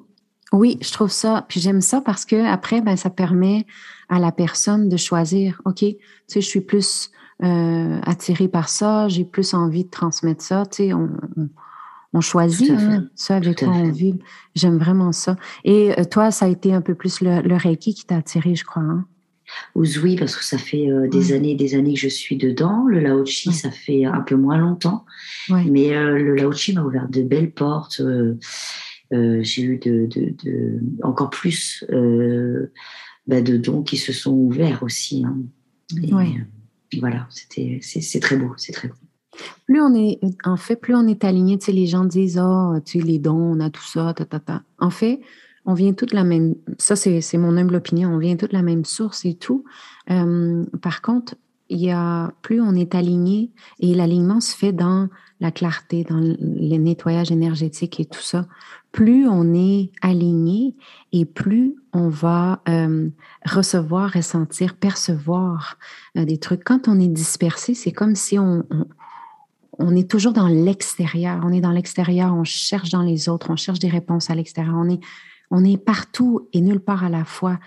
Oui, 0.52 0.78
je 0.80 0.90
trouve 0.92 1.10
ça. 1.10 1.44
Puis 1.48 1.60
j'aime 1.60 1.82
ça 1.82 2.00
parce 2.00 2.24
que 2.24 2.46
après, 2.46 2.80
ben, 2.80 2.96
ça 2.96 3.10
permet 3.10 3.66
à 4.08 4.18
la 4.18 4.32
personne 4.32 4.88
de 4.88 4.96
choisir. 4.96 5.60
OK, 5.66 5.80
tu 5.80 5.96
sais, 6.26 6.40
je 6.40 6.46
suis 6.46 6.62
plus 6.62 7.10
euh, 7.44 8.00
attirée 8.02 8.48
par 8.48 8.68
ça, 8.68 9.08
j'ai 9.08 9.24
plus 9.24 9.52
envie 9.52 9.84
de 9.84 9.90
transmettre 9.90 10.42
ça. 10.42 10.64
Tu 10.66 10.84
sais, 10.84 10.92
on, 10.94 11.10
on, 11.36 11.48
choisit 12.20 12.70
hein, 12.70 13.08
ça 13.14 13.36
avec 13.36 13.58
quoi 13.58 13.68
on 13.68 13.90
vit. 13.90 14.18
J'aime 14.54 14.78
vraiment 14.78 15.12
ça. 15.12 15.36
Et 15.64 15.98
euh, 15.98 16.04
toi, 16.04 16.30
ça 16.30 16.46
a 16.46 16.48
été 16.48 16.72
un 16.72 16.80
peu 16.80 16.94
plus 16.94 17.20
le, 17.20 17.42
le 17.42 17.56
Reiki 17.56 17.94
qui 17.94 18.04
t'a 18.04 18.16
attiré, 18.16 18.54
je 18.54 18.64
crois. 18.64 18.82
Hein? 18.82 19.06
Oui, 19.74 20.16
parce 20.16 20.36
que 20.36 20.44
ça 20.44 20.58
fait 20.58 20.90
euh, 20.90 21.08
des 21.08 21.32
années 21.32 21.52
et 21.52 21.56
des 21.56 21.74
années 21.74 21.94
que 21.94 22.00
je 22.00 22.08
suis 22.08 22.36
dedans. 22.36 22.84
Le 22.86 23.00
Laochi, 23.00 23.52
ça 23.52 23.70
fait 23.70 24.04
un 24.04 24.20
peu 24.20 24.36
moins 24.36 24.58
longtemps. 24.58 25.04
Mais 25.48 25.90
le 25.90 26.34
Laochi 26.34 26.74
m'a 26.74 26.82
ouvert 26.82 27.08
de 27.08 27.22
belles 27.22 27.52
portes. 27.52 28.02
Euh, 29.12 29.42
j'ai 29.42 29.62
eu 29.62 29.78
de, 29.78 30.06
de, 30.06 30.34
de, 30.44 30.80
encore 31.02 31.30
plus 31.30 31.84
euh, 31.90 32.70
bah, 33.26 33.40
de 33.40 33.56
dons 33.56 33.82
qui 33.82 33.96
se 33.96 34.12
sont 34.12 34.32
ouverts 34.32 34.82
aussi. 34.82 35.24
Hein. 35.24 35.38
Euh, 35.96 36.24
voilà, 37.00 37.26
c'était, 37.30 37.80
c'est, 37.82 38.20
très 38.20 38.36
beau, 38.36 38.52
c'est 38.56 38.72
très 38.72 38.88
beau. 38.88 38.94
Plus 39.66 39.80
on 39.80 39.94
est, 39.94 40.18
en 40.44 40.56
fait, 40.56 40.76
plus 40.76 40.94
on 40.94 41.06
est 41.06 41.24
aligné, 41.24 41.58
tu 41.58 41.66
sais, 41.66 41.72
les 41.72 41.86
gens 41.86 42.04
disent, 42.04 42.40
oh, 42.42 42.74
tu 42.84 43.00
les 43.00 43.18
dons, 43.18 43.56
on 43.56 43.60
a 43.60 43.70
tout 43.70 43.84
ça, 43.84 44.12
ta, 44.14 44.24
ta, 44.24 44.40
ta. 44.40 44.62
En 44.78 44.90
fait, 44.90 45.20
on 45.64 45.74
vient 45.74 45.92
toute 45.92 46.12
la 46.12 46.24
même, 46.24 46.54
ça 46.78 46.96
c'est, 46.96 47.20
mon 47.34 47.56
humble 47.56 47.76
opinion, 47.76 48.14
on 48.14 48.18
vient 48.18 48.36
toute 48.36 48.52
la 48.52 48.62
même 48.62 48.84
source 48.84 49.24
et 49.24 49.34
tout. 49.34 49.64
Euh, 50.10 50.64
par 50.80 51.02
contre, 51.02 51.34
il 51.68 51.80
y 51.80 51.90
a, 51.90 52.32
plus 52.40 52.62
on 52.62 52.74
est 52.74 52.94
aligné, 52.94 53.50
et 53.78 53.94
l'alignement 53.94 54.40
se 54.40 54.56
fait 54.56 54.72
dans 54.72 55.08
la 55.40 55.50
clarté, 55.50 56.04
dans 56.04 56.18
le 56.18 56.76
nettoyage 56.78 57.30
énergétique 57.30 58.00
et 58.00 58.06
tout 58.06 58.22
ça, 58.22 58.46
plus 58.92 59.28
on 59.28 59.54
est 59.54 59.90
aligné 60.00 60.74
et 61.12 61.24
plus 61.24 61.76
on 61.92 62.08
va 62.08 62.62
euh, 62.68 63.08
recevoir, 63.44 64.12
ressentir, 64.12 64.74
percevoir 64.74 65.78
euh, 66.16 66.24
des 66.24 66.38
trucs. 66.38 66.64
Quand 66.64 66.88
on 66.88 66.98
est 66.98 67.08
dispersé, 67.08 67.74
c'est 67.74 67.92
comme 67.92 68.14
si 68.14 68.38
on, 68.38 68.64
est 69.96 70.10
toujours 70.10 70.32
dans 70.32 70.48
l'extérieur. 70.48 71.40
On 71.44 71.52
est 71.52 71.60
dans 71.60 71.70
l'extérieur, 71.70 72.34
on 72.34 72.44
cherche 72.44 72.90
dans 72.90 73.02
les 73.02 73.28
autres, 73.28 73.50
on 73.50 73.56
cherche 73.56 73.78
des 73.78 73.88
réponses 73.88 74.30
à 74.30 74.34
l'extérieur. 74.34 74.74
On 74.76 74.88
est, 74.88 75.00
on 75.50 75.76
partout 75.76 76.48
et 76.52 76.60
nulle 76.60 76.80
part 76.80 77.04
à 77.04 77.08
la 77.08 77.24
fois. 77.24 77.58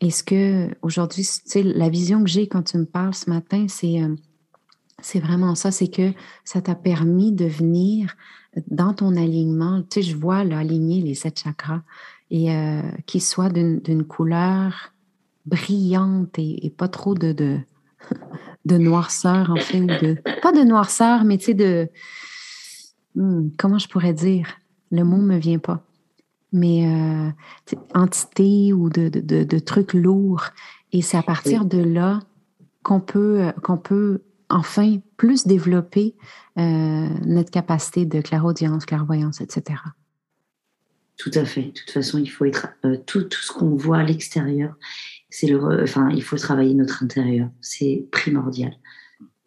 Est-ce 0.00 0.24
que 0.24 0.68
aujourd'hui, 0.82 1.26
la 1.54 1.88
vision 1.88 2.24
que 2.24 2.30
j'ai 2.30 2.48
quand 2.48 2.62
tu 2.62 2.78
me 2.78 2.86
parles 2.86 3.14
ce 3.14 3.30
matin, 3.30 3.66
c'est 3.68 4.02
euh, 4.02 4.16
c'est 5.02 5.20
vraiment 5.20 5.54
ça, 5.54 5.70
c'est 5.70 5.88
que 5.88 6.12
ça 6.44 6.62
t'a 6.62 6.74
permis 6.74 7.32
de 7.32 7.44
venir 7.44 8.16
dans 8.68 8.94
ton 8.94 9.16
alignement. 9.16 9.82
Tu 9.82 9.86
sais, 9.94 10.02
je 10.02 10.16
vois 10.16 10.44
là, 10.44 10.58
aligner 10.58 11.02
les 11.02 11.14
sept 11.14 11.40
chakras 11.40 11.82
et 12.30 12.54
euh, 12.54 12.82
qu'ils 13.06 13.22
soient 13.22 13.50
d'une 13.50 14.04
couleur 14.04 14.92
brillante 15.44 16.38
et, 16.38 16.72
pas 16.76 16.88
trop 16.88 17.14
de, 17.14 17.32
de, 17.32 17.58
de, 18.64 18.78
noirceur, 18.78 19.50
en 19.50 19.56
fait, 19.56 19.80
ou 19.80 19.86
de. 19.86 20.16
Pas 20.42 20.52
de 20.52 20.62
noirceur, 20.62 21.24
mais 21.24 21.38
tu 21.38 21.46
sais, 21.46 21.54
de. 21.54 21.88
Hmm, 23.14 23.48
comment 23.58 23.78
je 23.78 23.88
pourrais 23.88 24.14
dire? 24.14 24.48
Le 24.90 25.04
mot 25.04 25.18
ne 25.18 25.34
me 25.34 25.38
vient 25.38 25.58
pas. 25.58 25.84
Mais 26.52 26.86
euh, 26.86 27.30
entité 27.94 28.72
ou 28.72 28.90
de, 28.90 29.08
de, 29.08 29.44
de, 29.44 29.58
trucs 29.58 29.94
lourds. 29.94 30.44
Et 30.92 31.00
c'est 31.00 31.16
à 31.16 31.22
partir 31.22 31.64
de 31.64 31.78
là 31.78 32.20
qu'on 32.82 33.00
peut, 33.00 33.52
qu'on 33.62 33.78
peut 33.78 34.20
enfin 34.50 34.98
plus 35.16 35.46
développer 35.46 36.14
euh, 36.58 37.08
notre 37.24 37.50
capacité 37.50 38.04
de 38.04 38.20
clairaudience, 38.20 38.84
clairvoyance, 38.84 39.40
etc. 39.40 39.80
Tout 41.16 41.30
à 41.34 41.44
fait. 41.44 41.62
De 41.62 41.70
toute 41.70 41.90
façon, 41.90 42.18
il 42.18 42.26
faut 42.26 42.44
être 42.44 42.68
euh, 42.84 42.96
tout, 43.06 43.22
tout, 43.22 43.40
ce 43.40 43.52
qu'on 43.52 43.74
voit 43.74 43.98
à 43.98 44.02
l'extérieur. 44.02 44.74
C'est 45.34 45.46
le, 45.46 45.82
enfin, 45.82 46.10
il 46.10 46.22
faut 46.22 46.36
travailler 46.36 46.74
notre 46.74 47.02
intérieur. 47.02 47.48
C'est 47.62 48.06
primordial. 48.12 48.74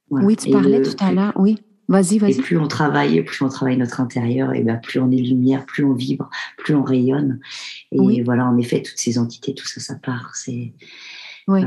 Oui, 0.09 0.35
tu 0.35 0.49
parlais 0.49 0.81
tout 0.81 0.95
à 0.99 1.11
l'heure. 1.11 1.33
Oui, 1.35 1.59
vas-y, 1.87 2.17
vas-y. 2.17 2.31
Et 2.31 2.41
plus 2.41 2.57
on 2.57 2.67
travaille, 2.67 3.23
plus 3.23 3.43
on 3.43 3.49
travaille 3.49 3.77
notre 3.77 4.01
intérieur, 4.01 4.53
et 4.53 4.63
ben 4.63 4.77
plus 4.77 4.99
on 4.99 5.11
est 5.11 5.21
lumière, 5.21 5.63
plus 5.65 5.83
on 5.85 5.93
vibre, 5.93 6.29
plus 6.57 6.73
on 6.73 6.83
rayonne. 6.83 7.39
Et 7.91 8.23
voilà, 8.23 8.47
en 8.47 8.57
effet, 8.57 8.81
toutes 8.81 8.97
ces 8.97 9.19
entités, 9.19 9.53
tout 9.53 9.67
ça, 9.67 9.79
ça 9.79 9.95
part. 9.95 10.31
C'est 10.33 10.73
oui. 11.47 11.61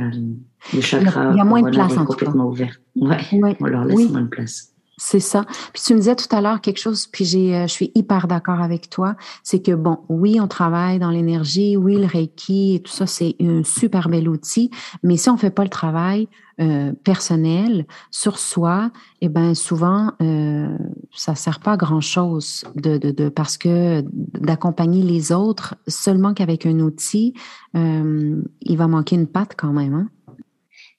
le 0.75 0.81
chakra, 0.81 1.31
il 1.33 1.37
y 1.37 1.41
a 1.41 1.45
moins 1.45 1.63
de 1.63 1.71
place 1.71 1.97
en 1.97 2.05
complètement 2.05 2.49
ouvert. 2.49 2.81
Ouais. 2.97 3.21
On 3.61 3.67
leur 3.67 3.85
laisse 3.85 4.11
moins 4.11 4.23
de 4.23 4.29
place. 4.29 4.75
C'est 5.01 5.21
ça. 5.21 5.45
Puis 5.73 5.83
tu 5.85 5.95
me 5.95 6.01
disais 6.01 6.17
tout 6.17 6.27
à 6.35 6.41
l'heure 6.41 6.61
quelque 6.61 6.79
chose, 6.79 7.07
puis 7.07 7.25
j'ai, 7.25 7.55
euh, 7.55 7.63
je 7.63 7.73
suis 7.73 7.93
hyper 7.95 8.27
d'accord 8.27 8.61
avec 8.61 8.91
toi. 8.91 9.15
C'est 9.45 9.63
que 9.63 9.73
bon, 9.73 9.99
oui, 10.09 10.41
on 10.41 10.49
travaille 10.49 10.99
dans 10.99 11.11
l'énergie, 11.11 11.77
oui, 11.77 11.97
le 11.97 12.07
Reiki 12.07 12.75
et 12.75 12.81
tout 12.81 12.93
ça, 12.93 13.07
c'est 13.07 13.37
un 13.41 13.63
super 13.63 14.09
bel 14.09 14.29
outil. 14.29 14.71
Mais 15.05 15.17
si 15.17 15.31
on 15.31 15.37
fait 15.37 15.51
pas 15.51 15.63
le 15.63 15.71
travail 15.71 16.29
euh, 16.61 16.93
personnel 17.05 17.87
sur 18.11 18.37
soi, 18.37 18.91
eh 19.21 19.29
ben 19.29 19.55
souvent 19.55 20.11
euh, 20.21 20.77
ça 21.15 21.37
sert 21.37 21.61
pas 21.61 21.75
à 21.75 21.77
grand 21.77 22.01
chose 22.01 22.65
de, 22.75 22.99
de, 22.99 23.13
de 23.13 23.29
parce 23.29 23.57
que 23.57 24.03
d'accompagner 24.11 25.05
les 25.05 25.31
autres 25.31 25.77
seulement 25.87 26.35
qu'avec 26.35 26.67
un 26.67 26.81
outil, 26.81 27.35
euh, 27.77 28.43
il 28.63 28.77
va 28.77 28.89
manquer 28.89 29.15
une 29.15 29.29
patte 29.29 29.55
quand 29.57 29.73
même. 29.73 29.95
Hein? 29.95 30.09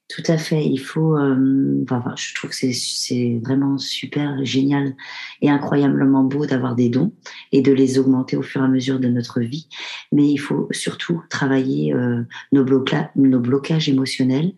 Tout 0.09 0.23
à 0.25 0.37
fait. 0.37 0.65
Il 0.65 0.79
faut. 0.79 1.15
Euh, 1.15 1.85
enfin, 1.89 2.15
je 2.17 2.33
trouve 2.33 2.49
que 2.49 2.55
c'est 2.55 3.39
vraiment 3.43 3.77
super 3.77 4.43
génial 4.43 4.95
et 5.41 5.51
incroyablement 5.51 6.23
beau 6.23 6.47
d'avoir 6.47 6.75
des 6.75 6.89
dons 6.89 7.13
et 7.51 7.61
de 7.61 7.71
les 7.71 7.99
augmenter 7.99 8.35
au 8.35 8.41
fur 8.41 8.61
et 8.61 8.65
à 8.65 8.67
mesure 8.67 8.99
de 8.99 9.07
notre 9.07 9.39
vie. 9.39 9.67
Mais 10.11 10.27
il 10.27 10.37
faut 10.37 10.67
surtout 10.71 11.21
travailler 11.29 11.93
euh, 11.93 12.23
nos, 12.51 12.63
blocages, 12.63 13.09
nos 13.15 13.39
blocages 13.39 13.87
émotionnels, 13.87 14.53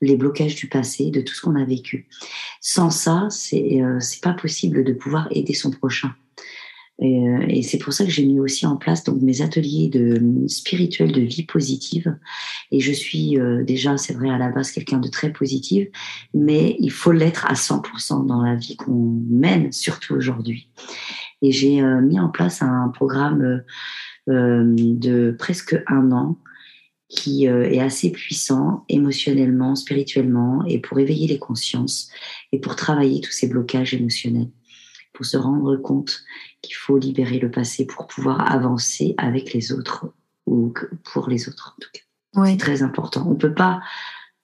les 0.00 0.16
blocages 0.16 0.56
du 0.56 0.68
passé, 0.68 1.12
de 1.12 1.20
tout 1.20 1.34
ce 1.34 1.40
qu'on 1.40 1.54
a 1.54 1.64
vécu. 1.64 2.08
Sans 2.60 2.90
ça, 2.90 3.28
c'est 3.30 3.80
euh, 3.80 4.00
c'est 4.00 4.22
pas 4.22 4.34
possible 4.34 4.82
de 4.82 4.92
pouvoir 4.92 5.28
aider 5.30 5.54
son 5.54 5.70
prochain. 5.70 6.10
Et, 6.98 7.28
euh, 7.28 7.44
et 7.48 7.62
c'est 7.62 7.78
pour 7.78 7.92
ça 7.92 8.04
que 8.04 8.10
j'ai 8.10 8.24
mis 8.24 8.40
aussi 8.40 8.64
en 8.64 8.76
place 8.76 9.04
donc 9.04 9.20
mes 9.20 9.42
ateliers 9.42 9.88
de 9.88 10.46
spirituels 10.48 11.12
de 11.12 11.20
vie 11.20 11.44
positive. 11.44 12.16
Et 12.70 12.80
je 12.80 12.92
suis 12.92 13.38
euh, 13.38 13.64
déjà, 13.64 13.96
c'est 13.96 14.14
vrai, 14.14 14.30
à 14.30 14.38
la 14.38 14.48
base 14.48 14.70
quelqu'un 14.70 14.98
de 14.98 15.08
très 15.08 15.32
positif, 15.32 15.88
mais 16.32 16.76
il 16.78 16.90
faut 16.90 17.12
l'être 17.12 17.46
à 17.46 17.54
100% 17.54 18.26
dans 18.26 18.42
la 18.42 18.54
vie 18.54 18.76
qu'on 18.76 19.20
mène, 19.28 19.72
surtout 19.72 20.14
aujourd'hui. 20.14 20.70
Et 21.42 21.52
j'ai 21.52 21.82
euh, 21.82 22.00
mis 22.00 22.18
en 22.18 22.28
place 22.28 22.62
un 22.62 22.88
programme 22.88 23.62
de 24.28 25.36
presque 25.38 25.80
un 25.86 26.10
an 26.10 26.36
qui 27.08 27.44
est 27.44 27.78
assez 27.78 28.10
puissant 28.10 28.84
émotionnellement, 28.88 29.76
spirituellement, 29.76 30.64
et 30.66 30.80
pour 30.80 30.98
éveiller 30.98 31.28
les 31.28 31.38
consciences 31.38 32.10
et 32.50 32.58
pour 32.58 32.74
travailler 32.74 33.20
tous 33.20 33.30
ces 33.30 33.46
blocages 33.46 33.94
émotionnels 33.94 34.48
pour 35.16 35.24
se 35.24 35.36
rendre 35.36 35.76
compte 35.76 36.24
qu'il 36.66 36.76
faut 36.76 36.98
libérer 36.98 37.38
le 37.38 37.50
passé 37.50 37.86
pour 37.86 38.06
pouvoir 38.06 38.50
avancer 38.52 39.14
avec 39.18 39.52
les 39.52 39.72
autres 39.72 40.12
ou 40.46 40.72
pour 41.12 41.28
les 41.28 41.48
autres 41.48 41.74
en 41.76 41.80
tout 41.80 41.88
cas. 41.92 42.00
C'est 42.44 42.58
très 42.58 42.82
important. 42.82 43.24
On 43.26 43.30
ne 43.30 43.36
peut 43.36 43.54
pas 43.54 43.80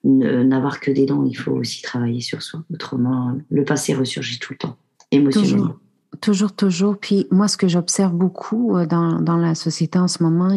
n'avoir 0.03 0.79
que 0.79 0.91
des 0.91 1.05
dons, 1.05 1.25
il 1.25 1.35
faut 1.35 1.51
aussi 1.51 1.81
travailler 1.81 2.21
sur 2.21 2.41
soi. 2.41 2.63
Autrement, 2.73 3.37
le 3.49 3.63
passé 3.63 3.93
ressurgit 3.93 4.39
tout 4.39 4.53
le 4.53 4.57
temps, 4.57 4.77
émotionnellement. 5.11 5.67
Toujours. 5.67 5.79
Toujours, 6.21 6.55
toujours. 6.55 6.97
Puis 6.97 7.27
moi, 7.31 7.47
ce 7.47 7.57
que 7.57 7.67
j'observe 7.67 8.13
beaucoup 8.13 8.77
euh, 8.77 8.85
dans, 8.85 9.19
dans, 9.19 9.37
la 9.37 9.55
société 9.55 9.97
en 9.97 10.07
ce 10.07 10.21
moment, 10.21 10.49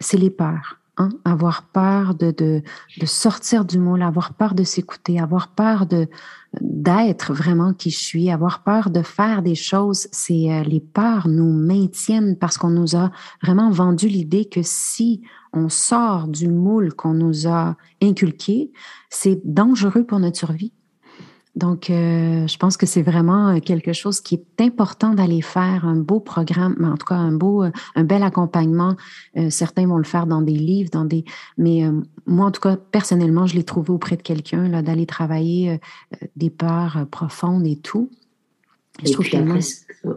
c'est 0.00 0.16
les 0.16 0.30
peurs. 0.30 0.78
Hein? 0.96 1.10
Avoir 1.24 1.62
peur 1.62 2.14
de, 2.14 2.30
de, 2.32 2.62
de, 2.98 3.06
sortir 3.06 3.64
du 3.64 3.78
moule, 3.78 4.02
avoir 4.02 4.34
peur 4.34 4.54
de 4.54 4.64
s'écouter, 4.64 5.20
avoir 5.20 5.48
peur 5.48 5.86
de 5.86 6.08
d'être 6.60 7.32
vraiment 7.32 7.72
qui 7.72 7.90
je 7.90 7.98
suis, 7.98 8.30
avoir 8.30 8.62
peur 8.62 8.90
de 8.90 9.02
faire 9.02 9.42
des 9.42 9.54
choses. 9.54 10.08
C'est 10.10 10.52
euh, 10.52 10.62
les 10.62 10.80
peurs 10.80 11.28
nous 11.28 11.52
maintiennent 11.52 12.36
parce 12.36 12.58
qu'on 12.58 12.70
nous 12.70 12.96
a 12.96 13.10
vraiment 13.42 13.70
vendu 13.70 14.08
l'idée 14.08 14.46
que 14.46 14.62
si 14.62 15.22
on 15.52 15.68
sort 15.68 16.28
du 16.28 16.48
moule 16.48 16.92
qu'on 16.94 17.14
nous 17.14 17.46
a 17.46 17.76
inculqué, 18.02 18.72
c'est 19.10 19.40
dangereux 19.44 20.04
pour 20.04 20.18
notre 20.18 20.38
survie. 20.38 20.72
Donc, 21.56 21.90
euh, 21.90 22.46
je 22.46 22.56
pense 22.58 22.76
que 22.76 22.86
c'est 22.86 23.02
vraiment 23.02 23.58
quelque 23.60 23.92
chose 23.92 24.20
qui 24.20 24.36
est 24.36 24.62
important 24.62 25.14
d'aller 25.14 25.42
faire, 25.42 25.84
un 25.84 25.96
beau 25.96 26.20
programme, 26.20 26.76
en 26.84 26.96
tout 26.96 27.06
cas 27.06 27.16
un 27.16 27.32
beau, 27.32 27.64
un 27.96 28.04
bel 28.04 28.22
accompagnement. 28.22 28.96
Euh, 29.36 29.50
certains 29.50 29.86
vont 29.86 29.98
le 29.98 30.04
faire 30.04 30.26
dans 30.26 30.42
des 30.42 30.54
livres, 30.54 30.90
dans 30.90 31.04
des, 31.04 31.24
mais 31.58 31.84
euh, 31.84 31.92
moi, 32.26 32.46
en 32.46 32.50
tout 32.52 32.60
cas, 32.60 32.76
personnellement, 32.76 33.46
je 33.46 33.56
l'ai 33.56 33.64
trouvé 33.64 33.90
auprès 33.90 34.16
de 34.16 34.22
quelqu'un, 34.22 34.68
là, 34.68 34.82
d'aller 34.82 35.06
travailler 35.06 35.80
des 36.36 36.50
peurs 36.50 37.06
profondes 37.10 37.66
et 37.66 37.76
tout. 37.76 38.10
Et 39.04 39.12
puis 39.12 39.36
après, 39.36 39.60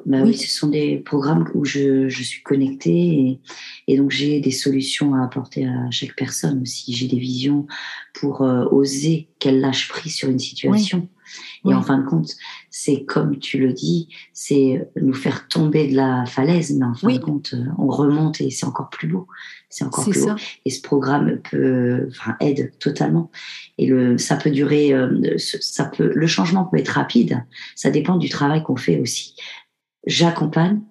bah 0.06 0.22
oui. 0.24 0.36
ce 0.36 0.50
sont 0.50 0.68
des 0.68 0.98
programmes 0.98 1.50
où 1.54 1.64
je, 1.64 2.10
je 2.10 2.24
suis 2.24 2.44
connectée 2.44 2.92
et, 2.92 3.40
et 3.88 3.98
donc 3.98 4.12
j'ai 4.12 4.42
des 4.42 4.52
solutions 4.52 5.16
à 5.16 5.24
apporter 5.24 5.66
à 5.66 5.90
chaque 5.90 6.16
personne 6.16 6.62
aussi. 6.62 6.94
J'ai 6.94 7.08
des 7.08 7.20
visions 7.20 7.66
pour 8.14 8.42
oser 8.42 9.30
qu'elle 9.40 9.62
lâche 9.62 9.88
prise 9.88 10.14
sur 10.16 10.30
une 10.30 10.40
situation. 10.40 11.08
Et 11.66 11.74
en 11.74 11.82
fin 11.82 11.98
de 11.98 12.06
compte, 12.06 12.32
c'est 12.70 13.06
comme 13.06 13.40
tu 13.40 13.58
le 13.58 13.74
dis, 13.74 14.10
c'est 14.34 14.88
nous 15.02 15.14
faire 15.14 15.48
tomber 15.48 15.88
de 15.88 15.96
la 15.96 16.26
falaise, 16.26 16.76
mais 16.78 16.86
en 16.86 16.94
fin 16.94 17.14
de 17.14 17.20
compte, 17.20 17.54
euh, 17.54 17.66
on 17.78 17.88
remonte 17.88 18.42
et 18.42 18.50
c'est 18.50 18.66
encore 18.66 18.90
plus 18.90 19.08
beau. 19.08 19.28
C'est 19.70 19.86
encore 19.86 20.04
plus 20.04 20.26
beau. 20.26 20.36
Et 20.66 20.70
ce 20.70 20.82
programme 20.82 21.40
peut, 21.50 22.08
enfin, 22.10 22.36
aide 22.40 22.74
totalement. 22.80 23.32
Et 23.78 23.88
le, 23.88 24.18
ça 24.18 24.36
peut 24.36 24.52
durer, 24.52 24.94
euh, 24.94 25.38
ça 25.38 25.86
peut, 25.86 26.12
le 26.14 26.28
changement 26.28 26.66
peut 26.66 26.78
être 26.78 26.90
rapide. 26.90 27.44
Ça 27.76 27.90
dépend 27.90 28.18
du 28.18 28.30
travail 28.30 28.64
qu'on 28.64 28.76
fait 28.76 29.00
aussi. 29.00 29.36
J'accompagne, 30.06 30.82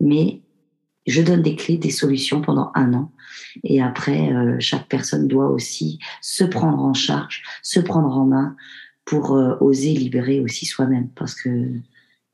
mais 0.00 0.40
je 1.06 1.22
donne 1.22 1.42
des 1.42 1.56
clés, 1.56 1.78
des 1.78 1.90
solutions 1.90 2.40
pendant 2.40 2.70
un 2.74 2.94
an. 2.94 3.12
Et 3.64 3.82
après, 3.82 4.32
euh, 4.32 4.56
chaque 4.60 4.88
personne 4.88 5.26
doit 5.26 5.48
aussi 5.48 5.98
se 6.20 6.44
prendre 6.44 6.82
en 6.82 6.94
charge, 6.94 7.42
se 7.62 7.80
prendre 7.80 8.16
en 8.16 8.24
main, 8.24 8.56
pour 9.04 9.36
euh, 9.36 9.56
oser 9.60 9.94
libérer 9.94 10.40
aussi 10.40 10.66
soi-même. 10.66 11.08
Parce 11.14 11.34
que 11.34 11.48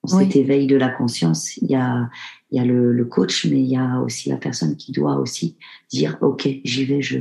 dans 0.05 0.19
cet 0.19 0.37
éveil 0.37 0.67
de 0.67 0.77
la 0.77 0.89
conscience, 0.89 1.57
il 1.59 1.71
y 1.71 1.75
a, 1.75 2.09
il 2.51 2.59
y 2.59 2.61
a 2.61 2.65
le, 2.65 2.93
le, 2.93 3.05
coach, 3.05 3.47
mais 3.47 3.61
il 3.61 3.69
y 3.69 3.77
a 3.77 4.01
aussi 4.01 4.29
la 4.29 4.37
personne 4.37 4.77
qui 4.77 4.93
doit 4.93 5.17
aussi 5.17 5.57
dire, 5.91 6.17
OK, 6.21 6.49
j'y 6.65 6.85
vais, 6.85 7.03
je, 7.03 7.19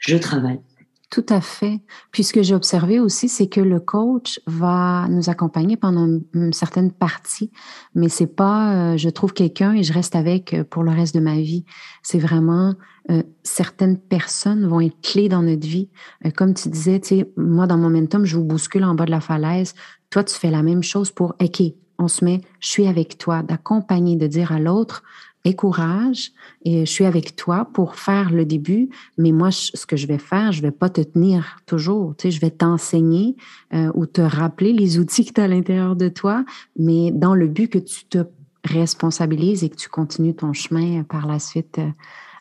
je 0.00 0.16
travaille. 0.16 0.60
Tout 1.08 1.26
à 1.28 1.40
fait. 1.40 1.80
Puis 2.10 2.24
ce 2.24 2.32
que 2.32 2.42
j'ai 2.42 2.54
observé 2.54 2.98
aussi, 2.98 3.28
c'est 3.28 3.46
que 3.46 3.60
le 3.60 3.78
coach 3.78 4.40
va 4.48 5.06
nous 5.08 5.30
accompagner 5.30 5.76
pendant 5.76 6.20
une, 6.34 6.52
certaine 6.52 6.90
partie, 6.90 7.52
mais 7.94 8.08
c'est 8.08 8.26
pas 8.26 8.74
euh, 8.74 8.96
je 8.96 9.08
trouve 9.08 9.32
quelqu'un 9.32 9.72
et 9.74 9.84
je 9.84 9.92
reste 9.92 10.16
avec 10.16 10.52
euh, 10.52 10.64
pour 10.64 10.82
le 10.82 10.90
reste 10.90 11.14
de 11.14 11.20
ma 11.20 11.36
vie. 11.36 11.64
C'est 12.02 12.18
vraiment 12.18 12.74
euh, 13.10 13.22
certaines 13.44 13.98
personnes 13.98 14.66
vont 14.66 14.80
être 14.80 15.00
clés 15.00 15.28
dans 15.28 15.42
notre 15.42 15.66
vie. 15.66 15.90
comme 16.34 16.54
tu 16.54 16.68
disais, 16.70 16.98
tu 16.98 17.08
sais, 17.08 17.32
moi 17.36 17.68
dans 17.68 17.78
Momentum, 17.78 18.24
je 18.24 18.36
vous 18.36 18.44
bouscule 18.44 18.82
en 18.82 18.96
bas 18.96 19.04
de 19.04 19.12
la 19.12 19.20
falaise. 19.20 19.74
Toi, 20.10 20.24
tu 20.24 20.34
fais 20.34 20.50
la 20.50 20.64
même 20.64 20.82
chose 20.82 21.12
pour 21.12 21.36
OK, 21.40 21.62
on 21.98 22.08
se 22.08 22.24
met, 22.24 22.40
je 22.60 22.68
suis 22.68 22.86
avec 22.86 23.18
toi, 23.18 23.42
d'accompagner, 23.42 24.16
de 24.16 24.26
dire 24.26 24.52
à 24.52 24.58
l'autre, 24.58 25.02
et 25.46 25.54
courage 25.54 26.32
et 26.64 26.84
je 26.84 26.90
suis 26.90 27.04
avec 27.04 27.36
toi 27.36 27.68
pour 27.72 27.94
faire 27.94 28.30
le 28.30 28.44
début, 28.44 28.88
mais 29.16 29.30
moi, 29.30 29.52
ce 29.52 29.86
que 29.86 29.96
je 29.96 30.08
vais 30.08 30.18
faire, 30.18 30.50
je 30.50 30.60
vais 30.60 30.72
pas 30.72 30.90
te 30.90 31.00
tenir 31.00 31.58
toujours, 31.66 32.16
tu 32.16 32.22
sais, 32.22 32.30
je 32.32 32.40
vais 32.40 32.50
t'enseigner 32.50 33.36
euh, 33.72 33.92
ou 33.94 34.06
te 34.06 34.20
rappeler 34.20 34.72
les 34.72 34.98
outils 34.98 35.24
que 35.24 35.32
tu 35.32 35.40
as 35.40 35.44
à 35.44 35.48
l'intérieur 35.48 35.94
de 35.94 36.08
toi, 36.08 36.44
mais 36.76 37.12
dans 37.12 37.36
le 37.36 37.46
but 37.46 37.68
que 37.68 37.78
tu 37.78 38.04
te 38.06 38.24
responsabilises 38.64 39.62
et 39.62 39.68
que 39.68 39.76
tu 39.76 39.88
continues 39.88 40.34
ton 40.34 40.52
chemin 40.52 41.04
par 41.04 41.28
la 41.28 41.38
suite 41.38 41.78
euh, 41.78 41.90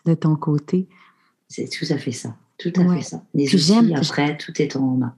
de 0.06 0.16
ton 0.16 0.36
côté. 0.36 0.88
C'est 1.48 1.70
tout 1.70 1.86
à 1.92 2.00
fait 2.00 2.12
ça, 2.12 2.36
tout 2.58 2.74
à 2.76 2.96
fait 2.96 3.04
ça. 3.04 3.24
Les 3.36 3.54
outils, 3.54 3.94
après, 3.94 4.36
tout 4.38 4.60
est 4.60 4.76
en 4.76 4.98
main. 4.98 5.14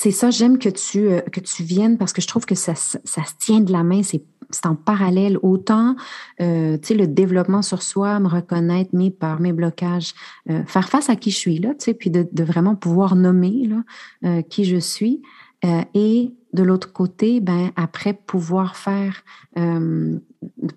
C'est 0.00 0.12
ça, 0.12 0.30
j'aime 0.30 0.58
que 0.60 0.68
tu, 0.68 1.08
euh, 1.08 1.22
que 1.22 1.40
tu 1.40 1.64
viennes 1.64 1.98
parce 1.98 2.12
que 2.12 2.22
je 2.22 2.28
trouve 2.28 2.46
que 2.46 2.54
ça, 2.54 2.76
ça, 2.76 3.00
ça 3.02 3.24
se 3.24 3.32
tient 3.36 3.58
de 3.58 3.72
la 3.72 3.82
main, 3.82 4.02
c'est 4.04 4.22
en 4.64 4.76
parallèle. 4.76 5.38
Autant, 5.42 5.96
euh, 6.40 6.78
tu 6.78 6.86
sais, 6.86 6.94
le 6.94 7.08
développement 7.08 7.62
sur 7.62 7.82
soi, 7.82 8.20
me 8.20 8.28
reconnaître 8.28 8.94
mes 8.94 9.10
peurs, 9.10 9.40
mes 9.40 9.52
blocages, 9.52 10.14
euh, 10.50 10.62
faire 10.66 10.88
face 10.88 11.10
à 11.10 11.16
qui 11.16 11.32
je 11.32 11.36
suis 11.36 11.58
là, 11.58 11.70
tu 11.70 11.86
sais, 11.86 11.94
puis 11.94 12.10
de, 12.10 12.28
de 12.30 12.44
vraiment 12.44 12.76
pouvoir 12.76 13.16
nommer 13.16 13.66
là, 13.66 13.82
euh, 14.24 14.42
qui 14.42 14.64
je 14.64 14.76
suis. 14.76 15.20
Euh, 15.64 15.82
et 15.94 16.32
de 16.52 16.62
l'autre 16.62 16.92
côté, 16.92 17.40
ben 17.40 17.72
après 17.74 18.12
pouvoir 18.14 18.76
faire, 18.76 19.24
euh, 19.58 20.16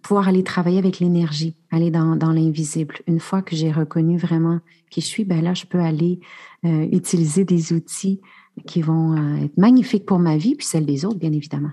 pouvoir 0.01 0.29
aller 0.29 0.43
travailler 0.43 0.79
avec 0.79 0.99
l'énergie, 0.99 1.55
aller 1.69 1.91
dans, 1.91 2.15
dans 2.15 2.31
l'invisible. 2.31 2.95
Une 3.05 3.19
fois 3.19 3.43
que 3.43 3.55
j'ai 3.55 3.71
reconnu 3.71 4.17
vraiment 4.17 4.62
qui 4.89 5.01
je 5.01 5.05
suis, 5.05 5.25
ben 5.25 5.43
là 5.43 5.53
je 5.53 5.65
peux 5.65 5.79
aller 5.79 6.19
utiliser 6.63 7.45
des 7.45 7.73
outils 7.73 8.19
qui 8.65 8.82
vont 8.82 9.38
être 9.38 9.58
magnifiques 9.58 10.06
pour 10.06 10.19
ma 10.19 10.38
vie 10.38 10.56
puis 10.56 10.65
celle 10.65 10.86
des 10.86 11.06
autres, 11.06 11.19
bien 11.19 11.32
évidemment 11.32 11.71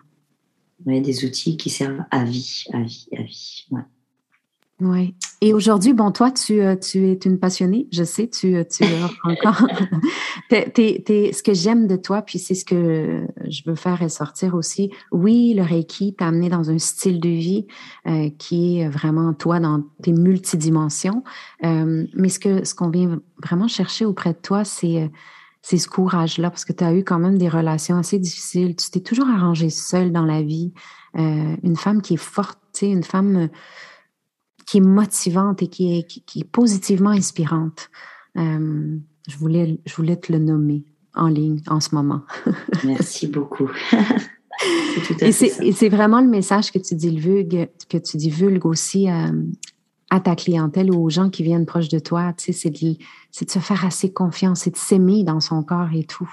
des 0.87 1.25
outils 1.25 1.57
qui 1.57 1.71
servent 1.71 2.05
à 2.11 2.25
vie, 2.25 2.65
à 2.73 2.81
vie, 2.81 3.09
à 3.17 3.23
vie. 3.23 3.67
Ouais. 3.71 3.81
Oui. 4.81 5.15
Et 5.41 5.55
aujourd'hui, 5.55 5.93
bon, 5.93 6.13
toi, 6.13 6.31
tu, 6.31 6.61
euh, 6.61 6.77
tu 6.77 7.09
es 7.09 7.15
une 7.25 7.41
passionnée, 7.41 7.89
je 7.91 8.05
sais, 8.05 8.29
tu, 8.29 8.55
euh, 8.55 8.63
tu 8.63 8.85
encore. 9.25 9.67
ce 10.51 11.43
que 11.43 11.53
j'aime 11.53 11.89
de 11.89 11.97
toi, 11.97 12.23
puis 12.23 12.39
c'est 12.39 12.55
ce 12.55 12.65
que 12.65 13.27
je 13.49 13.63
veux 13.67 13.75
faire 13.75 13.99
ressortir 13.99 14.55
aussi. 14.55 14.93
Oui, 15.11 15.53
le 15.55 15.65
Reiki 15.65 16.15
t'a 16.15 16.29
amené 16.29 16.49
dans 16.49 16.71
un 16.71 16.79
style 16.79 17.19
de 17.19 17.29
vie 17.29 17.67
euh, 18.07 18.31
qui 18.39 18.79
est 18.79 18.89
vraiment 18.89 19.33
toi 19.35 19.59
dans 19.59 19.83
tes 20.01 20.13
multidimensions. 20.13 21.25
mais 21.61 22.29
ce 22.29 22.39
que 22.39 22.65
ce 22.65 22.75
qu'on 22.77 22.91
vient 22.91 23.21
vraiment 23.43 23.67
chercher 23.67 24.05
auprès 24.05 24.33
de 24.33 24.39
toi, 24.41 24.65
c'est 24.65 25.11
c'est 25.69 25.77
ce 25.77 25.87
courage-là, 25.87 26.49
parce 26.49 26.65
que 26.65 26.73
tu 26.73 26.83
as 26.83 26.95
eu 26.95 27.05
quand 27.05 27.19
même 27.19 27.37
des 27.37 27.51
relations 27.51 27.99
assez 27.99 28.19
difficiles. 28.19 28.75
Tu 28.75 28.91
t'es 28.91 29.01
toujours 29.01 29.29
arrangée 29.29 29.69
seule 29.69 30.13
dans 30.13 30.25
la 30.25 30.41
vie. 30.41 30.73
Euh, 31.19 31.57
une 31.63 31.77
femme 31.77 32.01
qui 32.01 32.15
est 32.15 32.17
forte, 32.17 32.59
une 32.81 33.05
femme 33.05 33.37
euh, 33.37 33.49
qui 34.65 34.79
est 34.79 34.81
motivante 34.81 35.63
et 35.63 35.69
qui 35.69 35.99
est, 35.99 36.07
qui, 36.07 36.41
est 36.41 36.51
positivement 36.51 37.11
inspirante. 37.11 37.91
Euh, 38.39 38.97
je, 39.29 39.37
voulais, 39.37 39.79
je 39.85 39.95
voulais 39.95 40.17
te 40.17 40.33
le 40.33 40.39
nommer 40.39 40.87
en 41.15 41.29
ligne 41.29 41.61
en 41.67 41.81
ce 41.81 41.95
moment. 41.95 42.23
Merci 42.85 43.27
beaucoup. 43.27 43.71
et 45.21 45.33
c'est 45.33 45.89
vraiment 45.91 46.23
le 46.23 46.29
message 46.29 46.73
que 46.73 46.79
tu 46.79 46.95
divulgues, 46.95 47.69
que 47.91 47.99
tu 47.99 48.17
aussi 48.65 49.07
à 50.11 50.21
ta 50.21 50.35
clientèle 50.35 50.91
ou 50.91 51.05
aux 51.05 51.11
gens 51.11 51.31
qui 51.31 51.43
viennent 51.43 51.67
proches 51.67 51.89
de 51.89 51.99
toi, 51.99 52.33
tu 52.37 52.47
sais, 52.47 52.53
c'est 52.53 52.71
de, 52.71 52.95
de, 52.95 53.51
se 53.51 53.59
faire 53.59 53.85
assez 53.85 54.13
confiance, 54.13 54.61
c'est 54.61 54.71
de 54.71 54.77
s'aimer 54.77 55.23
dans 55.23 55.41
son 55.41 55.63
corps 55.63 55.93
et 55.95 56.05
tout. 56.05 56.31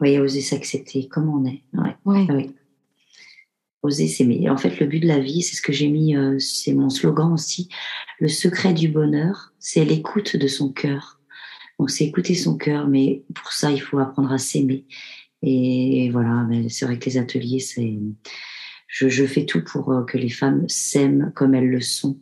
Oui, 0.00 0.18
oser 0.18 0.40
s'accepter 0.40 1.06
comme 1.06 1.28
on 1.28 1.44
est. 1.44 1.62
Ouais. 1.72 2.26
Ah 2.28 2.34
oui. 2.34 2.50
Oser 3.82 4.08
s'aimer. 4.08 4.50
En 4.50 4.56
fait, 4.56 4.80
le 4.80 4.86
but 4.86 5.00
de 5.00 5.06
la 5.06 5.20
vie, 5.20 5.42
c'est 5.42 5.56
ce 5.56 5.62
que 5.62 5.72
j'ai 5.72 5.88
mis, 5.88 6.16
euh, 6.16 6.38
c'est 6.38 6.72
mon 6.72 6.90
slogan 6.90 7.32
aussi. 7.32 7.68
Le 8.18 8.28
secret 8.28 8.72
du 8.72 8.88
bonheur, 8.88 9.52
c'est 9.58 9.84
l'écoute 9.84 10.36
de 10.36 10.48
son 10.48 10.72
cœur. 10.72 11.20
Donc, 11.78 11.90
c'est 11.90 12.04
écouter 12.04 12.34
son 12.34 12.56
cœur, 12.56 12.88
mais 12.88 13.22
pour 13.34 13.52
ça, 13.52 13.70
il 13.70 13.80
faut 13.80 13.98
apprendre 13.98 14.32
à 14.32 14.38
s'aimer. 14.38 14.86
Et 15.42 16.08
voilà, 16.10 16.46
c'est 16.68 16.86
vrai 16.86 16.98
que 16.98 17.04
les 17.04 17.18
ateliers, 17.18 17.60
c'est, 17.60 17.98
je, 18.88 19.08
je 19.08 19.26
fais 19.26 19.44
tout 19.44 19.62
pour 19.62 19.92
euh, 19.92 20.04
que 20.04 20.16
les 20.16 20.30
femmes 20.30 20.68
s'aiment 20.68 21.32
comme 21.34 21.54
elles 21.54 21.68
le 21.68 21.80
sont 21.80 22.18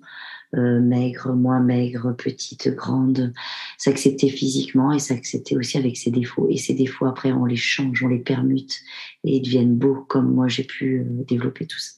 euh, 0.55 0.81
maigre, 0.81 1.33
moins 1.33 1.61
maigre, 1.61 2.15
petite, 2.17 2.69
grande, 2.69 3.33
s'accepter 3.79 4.29
physiquement 4.29 4.93
et 4.93 4.99
s'accepter 4.99 5.57
aussi 5.57 5.79
avec 5.79 5.97
ses 5.97 6.11
défauts. 6.11 6.49
Et 6.51 6.57
ses 6.57 6.75
défauts, 6.75 7.07
après, 7.07 7.33
on 7.33 7.45
les 7.45 7.57
change, 7.57 8.03
on 8.03 8.09
les 8.09 8.19
permute 8.19 8.81
et 9.25 9.37
ils 9.37 9.43
deviennent 9.43 9.77
beaux, 9.77 10.05
comme 10.09 10.35
moi 10.35 10.49
j'ai 10.49 10.65
pu 10.65 11.01
euh, 11.01 11.25
développer 11.27 11.67
tout 11.67 11.79
ça. 11.79 11.93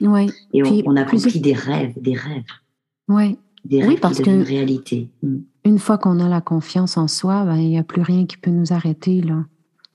Ouais. 0.00 0.26
Et 0.54 0.62
on, 0.62 0.82
on, 0.86 0.96
a 0.96 1.04
compris 1.04 1.40
des 1.40 1.52
rêves, 1.52 1.92
des 2.00 2.14
rêves. 2.14 2.44
Ouais. 3.08 3.36
Des 3.64 3.80
rêves 3.80 3.90
oui, 3.90 3.98
parce 4.00 4.20
que 4.20 4.30
une 4.30 4.42
réalité. 4.42 5.10
Mm. 5.22 5.38
Une 5.66 5.78
fois 5.78 5.98
qu'on 5.98 6.20
a 6.20 6.28
la 6.28 6.40
confiance 6.40 6.96
en 6.96 7.06
soi, 7.06 7.44
ben, 7.44 7.56
il 7.56 7.68
n'y 7.68 7.78
a 7.78 7.84
plus 7.84 8.00
rien 8.00 8.24
qui 8.24 8.38
peut 8.38 8.50
nous 8.50 8.72
arrêter. 8.72 9.20
là 9.20 9.44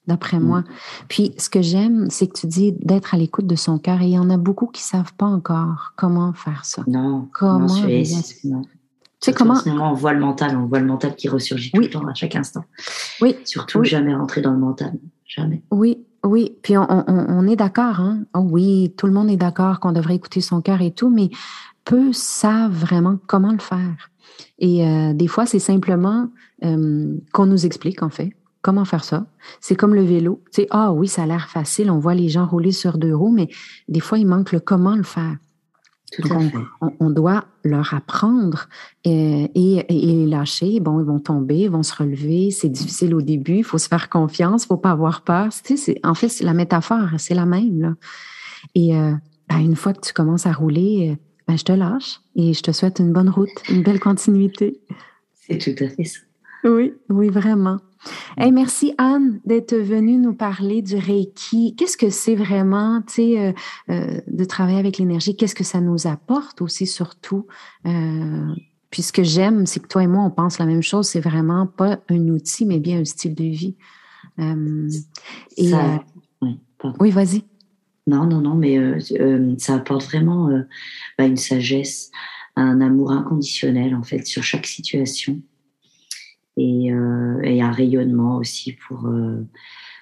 d'après 0.08 0.40
moi. 0.40 0.60
Mm. 0.60 0.66
Puis, 1.08 1.34
ce 1.38 1.50
que 1.50 1.62
j'aime, 1.62 2.08
c'est 2.10 2.28
que 2.28 2.40
tu 2.40 2.48
dis 2.48 2.72
d'être 2.74 3.14
à 3.14 3.18
l'écoute 3.18 3.48
de 3.48 3.56
son 3.56 3.78
cœur. 3.80 4.02
Et 4.02 4.06
il 4.06 4.12
y 4.12 4.20
en 4.20 4.30
a 4.30 4.38
beaucoup 4.38 4.68
qui 4.68 4.82
savent 4.82 5.14
pas 5.14 5.26
encore 5.26 5.94
comment 5.96 6.34
faire 6.34 6.66
ça. 6.66 6.84
Non. 6.88 7.30
Comment 7.34 7.68
non, 7.68 8.04
non. 8.46 8.62
Tu 9.22 9.32
sais 9.32 9.34
comment 9.34 9.56
On 9.66 9.94
voit 9.94 10.14
le 10.14 10.20
mental, 10.20 10.58
on 10.58 10.66
voit 10.66 10.80
le 10.80 10.86
mental 10.86 11.16
qui 11.16 11.30
ressurgit 11.30 11.72
tout 11.72 11.82
le 11.82 11.90
temps, 11.90 12.06
à 12.08 12.14
chaque 12.14 12.36
instant. 12.36 12.66
Oui. 13.22 13.36
Surtout 13.46 13.84
jamais 13.84 14.14
rentrer 14.14 14.42
dans 14.42 14.52
le 14.52 14.60
mental, 14.60 14.94
jamais. 15.26 15.64
Oui, 15.72 16.06
oui. 16.24 16.56
Puis 16.62 16.78
on, 16.78 16.86
on, 16.90 17.04
on 17.08 17.48
est 17.48 17.56
d'accord, 17.56 18.00
hein. 18.02 18.20
Oh 18.36 18.40
oui, 18.40 18.94
tout 18.98 19.08
le 19.08 19.14
monde 19.14 19.30
est 19.30 19.38
d'accord 19.38 19.80
qu'on 19.80 19.94
devrait 19.94 20.16
écouter 20.16 20.42
son 20.42 20.62
cœur 20.62 20.82
et 20.82 20.92
tout, 20.92 21.10
mais 21.10 21.30
peu 21.86 22.12
savent 22.14 22.74
vraiment 22.74 23.18
comment 23.28 23.52
le 23.52 23.60
faire. 23.60 24.10
Et 24.60 24.88
euh, 24.88 25.14
des 25.14 25.28
fois, 25.28 25.46
c'est 25.46 25.60
simplement 25.60 26.30
euh, 26.64 27.16
qu'on 27.32 27.46
nous 27.46 27.66
explique, 27.66 28.04
en 28.04 28.10
fait 28.10 28.32
Comment 28.66 28.84
faire 28.84 29.04
ça? 29.04 29.28
C'est 29.62 29.76
comme 29.76 29.94
le 29.94 30.02
vélo. 30.02 30.42
Tu 30.52 30.64
sais, 30.64 30.68
ah 30.72 30.92
oui, 30.92 31.08
ça 31.08 31.22
a 31.22 31.26
l'air 31.28 31.50
facile, 31.50 31.92
on 31.92 32.00
voit 32.00 32.16
les 32.16 32.30
gens 32.30 32.48
rouler 32.48 32.72
sur 32.72 32.98
deux 32.98 33.16
roues, 33.16 33.32
mais 33.32 33.48
des 33.88 34.00
fois, 34.00 34.18
il 34.18 34.26
manque 34.26 34.52
le 34.54 34.60
comment 34.60 34.96
le 34.96 35.04
faire. 35.04 35.38
on, 37.00 37.12
doit 37.12 37.46
leur 37.64 37.94
apprendre 37.94 38.68
et, 39.04 39.52
et, 39.54 39.86
les 39.88 40.26
lâcher. 40.26 40.80
Bon, 40.80 41.00
ils 41.00 41.06
vont 41.06 41.20
tomber, 41.20 41.60
ils 41.60 41.70
vont 41.70 41.84
se 41.84 41.94
relever. 41.94 42.50
C'est 42.50 42.70
difficile 42.70 43.14
au 43.14 43.22
début. 43.22 43.58
Il 43.58 43.64
faut 43.64 43.78
se 43.78 43.88
faire 43.88 44.10
confiance. 44.10 44.64
Il 44.64 44.68
faut 44.70 44.78
pas 44.78 44.90
avoir 44.90 45.22
peur. 45.22 45.50
Tu 45.64 45.78
sais, 45.78 46.00
en 46.04 46.16
fait, 46.16 46.40
la 46.40 46.56
métaphore, 46.56 47.10
c'est 47.20 47.36
la 47.36 47.46
même. 47.46 47.80
Là. 47.80 47.94
Et 48.74 48.98
euh, 48.98 49.12
ben, 49.48 49.60
une 49.60 49.76
fois 49.76 49.94
que 49.94 50.02
tu 50.02 50.12
commences 50.12 50.48
à 50.48 50.54
rouler, 50.54 51.12
euh, 51.12 51.16
ben, 51.48 51.56
je 51.56 51.66
te 51.66 51.72
lâche 51.72 52.20
et 52.36 52.54
je 52.54 52.64
te 52.64 52.72
souhaite 52.72 52.98
une 52.98 53.14
bonne 53.14 53.30
route, 53.30 53.50
une 53.70 53.84
belle 53.84 54.00
continuité. 54.00 54.82
C'est 55.36 55.60
tout 55.60 55.84
à 55.84 55.88
fait 55.88 56.06
ça. 56.06 56.18
Oui, 56.64 56.94
oui, 57.10 57.30
vraiment. 57.30 57.78
Hey, 58.38 58.52
merci 58.52 58.94
Anne 58.98 59.40
d'être 59.46 59.76
venue 59.76 60.18
nous 60.18 60.34
parler 60.34 60.82
du 60.82 60.96
Reiki. 60.96 61.76
Qu'est-ce 61.76 61.98
que 61.98 62.10
c'est 62.10 62.36
vraiment, 62.36 63.02
euh, 63.20 63.54
euh, 63.90 64.22
de 64.28 64.46
travailler 64.46 64.80
avec 64.80 64.98
l'énergie? 64.98 65.36
Qu'est-ce 65.36 65.56
que 65.56 65.64
ça 65.64 65.82
nous 65.82 66.08
apporte 66.08 66.62
aussi, 66.62 66.86
surtout? 66.86 67.48
Euh, 67.86 68.54
puis 68.92 69.02
ce 69.02 69.14
que 69.14 69.24
j'aime, 69.24 69.66
c'est 69.66 69.80
que 69.80 69.88
toi 69.88 70.04
et 70.04 70.08
moi, 70.08 70.24
on 70.24 70.32
pense 70.32 70.60
la 70.60 70.66
même 70.66 70.82
chose. 70.84 71.08
C'est 71.08 71.20
vraiment 71.20 71.66
pas 71.66 72.00
un 72.10 72.28
outil, 72.28 72.66
mais 72.66 72.80
bien 72.80 73.00
un 73.00 73.06
style 73.06 73.36
de 73.36 73.44
vie. 73.44 73.76
et, 74.38 75.72
oui, 76.42 76.60
oui 77.00 77.12
vas-y. 77.12 77.44
Non, 78.08 78.26
non, 78.26 78.42
non, 78.42 78.56
mais 78.56 78.78
ça 79.58 79.76
apporte 79.76 80.04
vraiment 80.04 80.50
bah, 81.18 81.26
une 81.26 81.38
sagesse, 81.38 82.12
un 82.56 82.82
amour 82.82 83.12
inconditionnel, 83.12 83.96
en 83.96 84.04
fait, 84.04 84.28
sur 84.28 84.44
chaque 84.44 84.68
situation 84.68 85.42
et, 86.58 86.92
euh, 86.92 87.42
et 87.44 87.62
un 87.62 87.72
rayonnement 87.72 88.38
aussi 88.38 88.74
pour, 88.74 89.08
euh, 89.08 89.46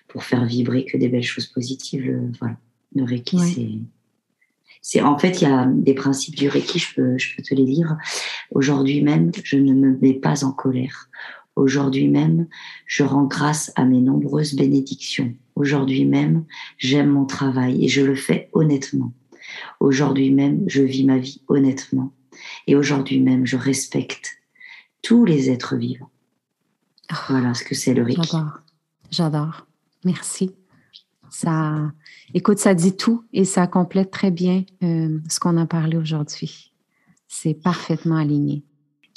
pour 0.07 0.23
faire 0.23 0.45
vibrer 0.45 0.85
que 0.85 0.97
des 0.97 1.09
belles 1.09 1.23
choses 1.23 1.47
positives. 1.47 2.05
Le, 2.05 2.31
voilà. 2.39 2.57
le 2.95 3.03
Reiki, 3.03 3.39
c'est. 3.39 3.69
C'est, 4.85 5.01
en 5.01 5.17
fait, 5.17 5.41
il 5.41 5.47
y 5.47 5.51
a 5.51 5.65
des 5.65 5.93
principes 5.93 6.35
du 6.35 6.49
Reiki, 6.49 6.77
je 6.77 6.93
peux, 6.93 7.17
je 7.17 7.35
peux 7.35 7.41
te 7.41 7.55
les 7.55 7.63
lire. 7.63 7.95
Aujourd'hui 8.51 9.01
même, 9.01 9.31
je 9.41 9.55
ne 9.55 9.73
me 9.73 9.97
mets 10.01 10.13
pas 10.13 10.43
en 10.43 10.51
colère. 10.51 11.09
Aujourd'hui 11.55 12.09
même, 12.09 12.47
je 12.85 13.03
rends 13.03 13.23
grâce 13.23 13.71
à 13.75 13.85
mes 13.85 14.01
nombreuses 14.01 14.55
bénédictions. 14.55 15.33
Aujourd'hui 15.55 16.03
même, 16.03 16.45
j'aime 16.77 17.09
mon 17.09 17.25
travail 17.25 17.85
et 17.85 17.87
je 17.87 18.01
le 18.01 18.15
fais 18.15 18.49
honnêtement. 18.51 19.13
Aujourd'hui 19.79 20.31
même, 20.31 20.63
je 20.67 20.81
vis 20.81 21.05
ma 21.05 21.17
vie 21.17 21.41
honnêtement. 21.47 22.11
Et 22.67 22.75
aujourd'hui 22.75 23.19
même, 23.19 23.45
je 23.45 23.57
respecte 23.57 24.37
tous 25.01 25.25
les 25.25 25.49
êtres 25.49 25.75
vivants. 25.75 26.09
Voilà 27.29 27.53
ce 27.53 27.63
que 27.63 27.75
c'est 27.75 27.93
le 27.93 28.03
Reiki. 28.03 28.21
J'adore. 28.23 28.59
J'adore. 29.11 29.67
Merci. 30.05 30.51
Ça, 31.29 31.91
écoute, 32.35 32.59
ça 32.59 32.75
dit 32.75 32.95
tout 32.95 33.23
et 33.33 33.43
ça 33.43 33.65
complète 33.65 34.11
très 34.11 34.29
bien 34.29 34.63
euh, 34.83 35.19
ce 35.29 35.39
qu'on 35.39 35.57
a 35.57 35.65
parlé 35.65 35.97
aujourd'hui. 35.97 36.73
C'est 37.27 37.55
parfaitement 37.55 38.17
aligné. 38.17 38.63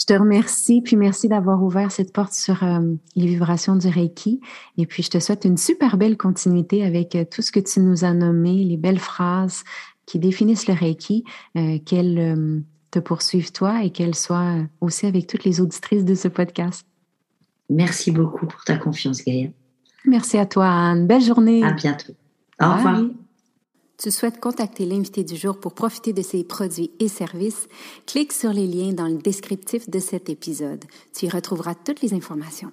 Je 0.01 0.07
te 0.07 0.15
remercie, 0.15 0.81
puis 0.81 0.97
merci 0.97 1.29
d'avoir 1.29 1.63
ouvert 1.63 1.93
cette 1.93 2.13
porte 2.13 2.33
sur 2.33 2.63
euh, 2.63 2.95
les 3.17 3.27
vibrations 3.27 3.77
du 3.77 3.89
Reiki. 3.89 4.41
Et 4.79 4.87
puis, 4.87 5.03
je 5.03 5.11
te 5.11 5.19
souhaite 5.19 5.45
une 5.45 5.59
super 5.59 5.99
belle 5.99 6.17
continuité 6.17 6.85
avec 6.85 7.15
euh, 7.15 7.25
tout 7.31 7.43
ce 7.43 7.53
que 7.53 7.61
tu 7.61 7.81
nous 7.81 8.05
as 8.05 8.15
nommé, 8.15 8.65
les 8.65 8.79
belles 8.79 8.99
phrases 8.99 9.63
qui 10.07 10.19
définissent 10.19 10.69
le 10.69 10.75
Reiki, 10.75 11.25
qu'elles 11.85 12.63
te 12.93 13.01
poursuivent 13.01 13.51
toi 13.51 13.83
et 13.83 13.91
qu'elles 13.91 14.15
soient 14.15 14.59
aussi 14.81 15.05
avec 15.05 15.27
toutes 15.27 15.43
les 15.43 15.61
auditrices 15.61 16.05
de 16.05 16.15
ce 16.15 16.29
podcast. 16.29 16.87
Merci 17.69 18.11
beaucoup 18.11 18.47
pour 18.47 18.65
ta 18.65 18.77
confiance, 18.77 19.25
Gaïa. 19.25 19.49
Merci 20.05 20.39
à 20.39 20.47
toi, 20.47 20.69
Anne. 20.69 21.07
Belle 21.07 21.23
journée. 21.23 21.65
À 21.65 21.73
bientôt. 21.73 22.13
Au 22.61 22.73
revoir. 22.73 23.03
Tu 23.99 24.11
souhaites 24.11 24.41
contacter 24.41 24.85
l'invité 24.85 25.25
du 25.25 25.37
jour 25.37 25.59
pour 25.59 25.75
profiter 25.75 26.13
de 26.13 26.21
ses 26.23 26.45
produits 26.45 26.91
et 27.01 27.09
services? 27.09 27.67
Clique 28.07 28.33
sur 28.33 28.53
les 28.53 28.67
liens 28.67 28.93
dans 28.93 29.09
le 29.09 29.17
descriptif 29.17 29.89
de 29.89 29.99
cet 29.99 30.29
épisode. 30.29 30.85
Tu 31.15 31.27
y 31.27 31.29
retrouveras 31.31 31.75
toutes 31.75 32.03
les 32.03 32.13
informations. 32.13 32.73